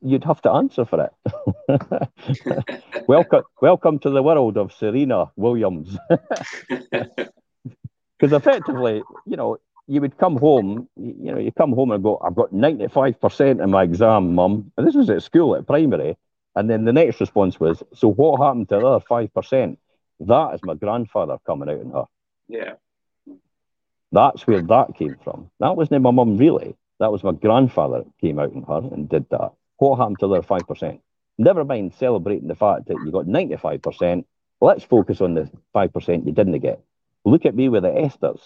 [0.02, 1.10] you'd have to answer for
[1.68, 2.08] it.
[3.08, 5.98] welcome, welcome to the world of Serena Williams.
[8.20, 9.58] Because effectively, you know,
[9.90, 13.72] you would come home, you know, you come home and go, I've got 95% in
[13.72, 14.72] my exam, mum.
[14.78, 16.16] And this was at school, at primary.
[16.56, 19.78] And then the next response was, So what happened to the other 5%?
[20.22, 22.06] That is my grandfather coming out in her.
[22.48, 22.74] Yeah.
[24.12, 25.50] That's where that came from.
[25.60, 26.76] That wasn't my mum, really.
[27.00, 29.54] That was my grandfather came out in her and did that.
[29.78, 31.00] What happened to the other 5%?
[31.38, 34.26] Never mind celebrating the fact that you got 95%.
[34.62, 36.84] Let's focus on the 5% you didn't get
[37.26, 38.40] Look at me with the esters.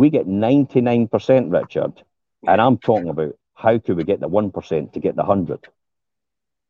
[0.00, 2.02] We get 99%, Richard,
[2.48, 5.68] and I'm talking about how could we get the 1% to get the 100?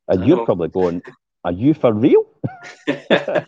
[0.09, 1.01] And you're probably going,
[1.45, 2.27] are you for real?
[2.89, 3.47] We've got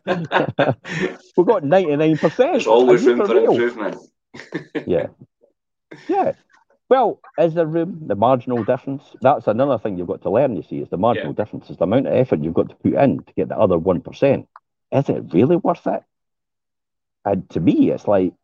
[1.65, 2.37] 99%.
[2.37, 3.97] There's always room for, for improvement.
[4.87, 5.09] yeah.
[6.07, 6.35] Yeah.
[6.89, 9.03] Well, is there room, the marginal difference?
[9.21, 11.45] That's another thing you've got to learn, you see, is the marginal yeah.
[11.45, 13.79] difference, is the amount of effort you've got to put in to get the other
[13.79, 14.47] 1%.
[14.93, 16.05] Is it really worth it?
[17.25, 18.35] And to me, it's like,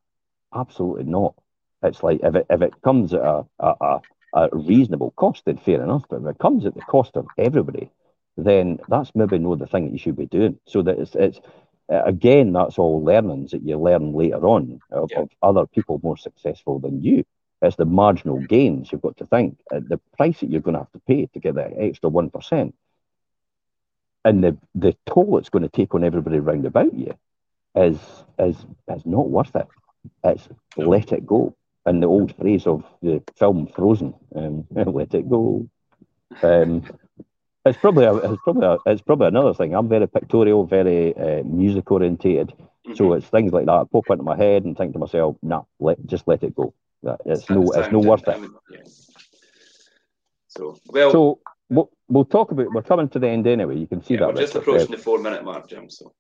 [0.55, 1.35] absolutely not.
[1.83, 4.01] It's like, if it, if it comes at a, a,
[4.33, 6.05] a reasonable cost, then fair enough.
[6.09, 7.91] But if it comes at the cost of everybody,
[8.37, 10.59] then that's maybe not the thing that you should be doing.
[10.67, 11.41] So that it's, it's
[11.89, 15.21] again, that's all learnings that you learn later on of, yeah.
[15.21, 17.25] of, other people more successful than you.
[17.61, 19.59] It's the marginal gains you've got to think.
[19.73, 22.73] Uh, the price that you're going to have to pay to get that extra 1%,
[24.25, 27.15] and the, the toll it's going to take on everybody around about you
[27.75, 27.99] is,
[28.39, 28.57] is,
[28.89, 29.67] is not worth it.
[30.25, 31.55] It's let it go.
[31.87, 35.69] And the old phrase of the film Frozen, um, let it go.
[36.43, 36.85] Um,
[37.65, 39.75] it's probably a, it's probably a, it's probably another thing.
[39.75, 42.95] I'm very pictorial, very uh, music orientated, mm-hmm.
[42.95, 45.65] so it's things like that I pop into my head and think to myself, "Nah,
[45.79, 46.73] let just let it go.
[47.25, 48.51] It's no it's no worth it."
[50.49, 52.73] So well, so we'll, we'll talk about.
[52.73, 53.77] We're coming to the end anyway.
[53.77, 54.35] You can see yeah, that.
[54.35, 55.91] We're just approaching the four minute mark, Jim.
[55.91, 56.13] So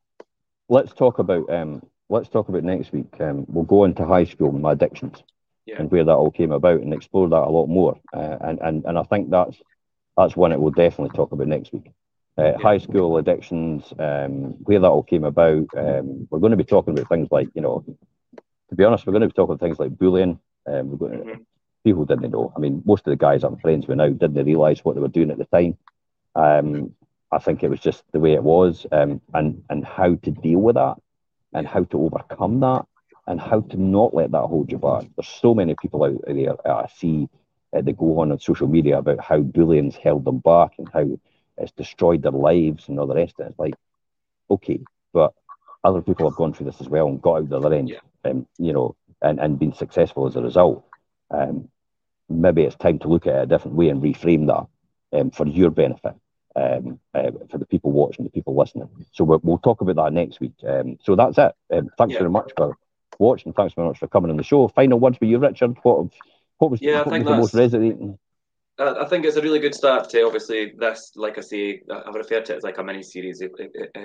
[0.69, 3.15] let's talk about um, let's talk about next week.
[3.21, 5.23] Um, we'll go into high school and my addictions.
[5.67, 5.81] Yeah.
[5.81, 8.85] And where that all came about, and explore that a lot more, uh, and and
[8.87, 9.55] and I think that's
[10.17, 11.93] that's one that we'll definitely talk about next week.
[12.39, 15.67] Uh, high school addictions, um, where that all came about.
[15.77, 17.85] Um, we're going to be talking about things like, you know,
[18.71, 20.39] to be honest, we're going to be talking about things like bullying.
[20.67, 21.43] Um, we're going to, mm-hmm.
[21.85, 22.53] People didn't know.
[22.57, 25.09] I mean, most of the guys I'm friends with now didn't realise what they were
[25.09, 25.77] doing at the time.
[26.35, 26.95] Um,
[27.31, 30.61] I think it was just the way it was, um, and and how to deal
[30.61, 30.97] with that,
[31.53, 32.87] and how to overcome that,
[33.27, 35.05] and how to not let that hold you back.
[35.17, 37.29] There's so many people out there I see
[37.77, 41.19] uh, they go on on social media about how bullying's held them back and how
[41.59, 43.51] it's destroyed their lives and all the rest of it.
[43.51, 43.75] It's like,
[44.51, 44.81] okay,
[45.13, 45.35] but
[45.85, 47.99] other people have gone through this as well and got out the other end, yeah.
[48.25, 50.85] um, you know, and, and been successful as a result.
[51.31, 51.69] Um,
[52.29, 55.47] maybe it's time to look at it a different way and reframe that um, for
[55.47, 56.15] your benefit,
[56.59, 58.89] um, uh, for the people watching, the people listening.
[59.13, 60.55] So we will talk about that next week.
[60.67, 61.53] Um, so that's it.
[61.73, 62.21] Um, thanks yeah.
[62.21, 62.77] very much for
[63.19, 63.53] watching.
[63.53, 64.69] Thanks very much for coming on the show.
[64.69, 65.77] Final words for you, Richard.
[65.83, 66.09] What
[66.59, 68.19] what was, yeah, what I think was the most resonating?
[68.81, 72.45] I think it's a really good start to obviously this, like I say, I've referred
[72.47, 73.51] to it as like a mini series of,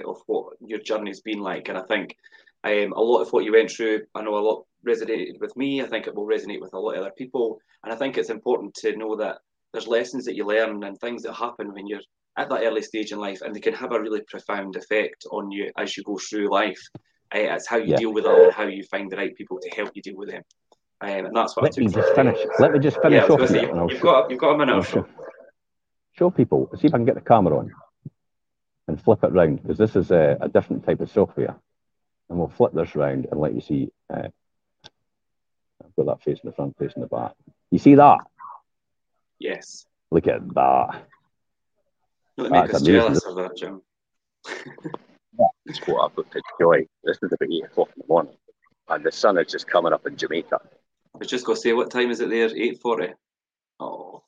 [0.05, 1.69] of what your journey's been like.
[1.69, 2.15] And I think
[2.63, 5.83] um, a lot of what you went through, I know a lot resonated with me.
[5.83, 7.59] I think it will resonate with a lot of other people.
[7.83, 9.37] And I think it's important to know that
[9.73, 12.01] there's lessons that you learn and things that happen when you're
[12.37, 15.51] at that early stage in life, and they can have a really profound effect on
[15.51, 16.81] you as you go through life.
[17.33, 17.97] Uh, it's how you yeah.
[17.97, 20.29] deal with them and how you find the right people to help you deal with
[20.29, 20.43] them.
[21.01, 22.37] Um, and that's what Let me just finish.
[22.59, 23.49] Let me just finish yeah, off.
[23.49, 24.85] Say, you've, you've got, you've got a minute.
[24.85, 25.05] Show,
[26.13, 26.69] show people.
[26.79, 27.71] See if I can get the camera on
[28.87, 31.55] and flip it round because this is a, a, different type of software.
[32.29, 33.89] And we'll flip this round and let you see.
[34.13, 34.29] Uh,
[35.83, 37.33] I've got that face in the front, face in the back.
[37.69, 38.19] You see that?
[39.39, 39.85] Yes.
[40.09, 41.03] Look at that.
[42.37, 43.81] Don't make us jealous of that, Jim.
[45.65, 46.87] That's what I've got to enjoy.
[47.03, 48.33] This is about 8 o'clock in the morning
[48.89, 50.59] and the sun is just coming up in Jamaica.
[50.63, 52.49] I was just going to say, what time is it there?
[52.49, 53.13] 8.40?
[53.79, 54.23] Oh.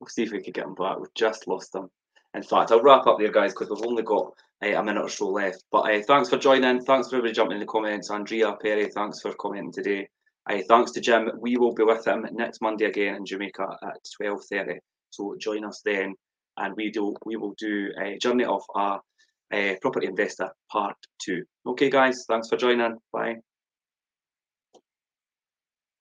[0.00, 0.98] We'll see if we can get them back.
[0.98, 1.90] We've just lost them.
[2.34, 4.32] In fact, I'll wrap up there, guys, because we've only got
[4.64, 5.64] uh, a minute or so left.
[5.70, 6.82] But uh, thanks for joining.
[6.84, 8.10] Thanks for everybody jumping in the comments.
[8.10, 10.08] Andrea Perry, thanks for commenting today.
[10.50, 11.30] Uh, thanks to Jim.
[11.38, 14.78] We will be with him next Monday again in Jamaica at 12.30.
[15.12, 16.14] So join us then.
[16.56, 18.98] And we do we will do a journey of a
[19.52, 21.42] uh, Property Investor Part 2.
[21.68, 22.98] Okay, guys, thanks for joining.
[23.12, 23.36] Bye.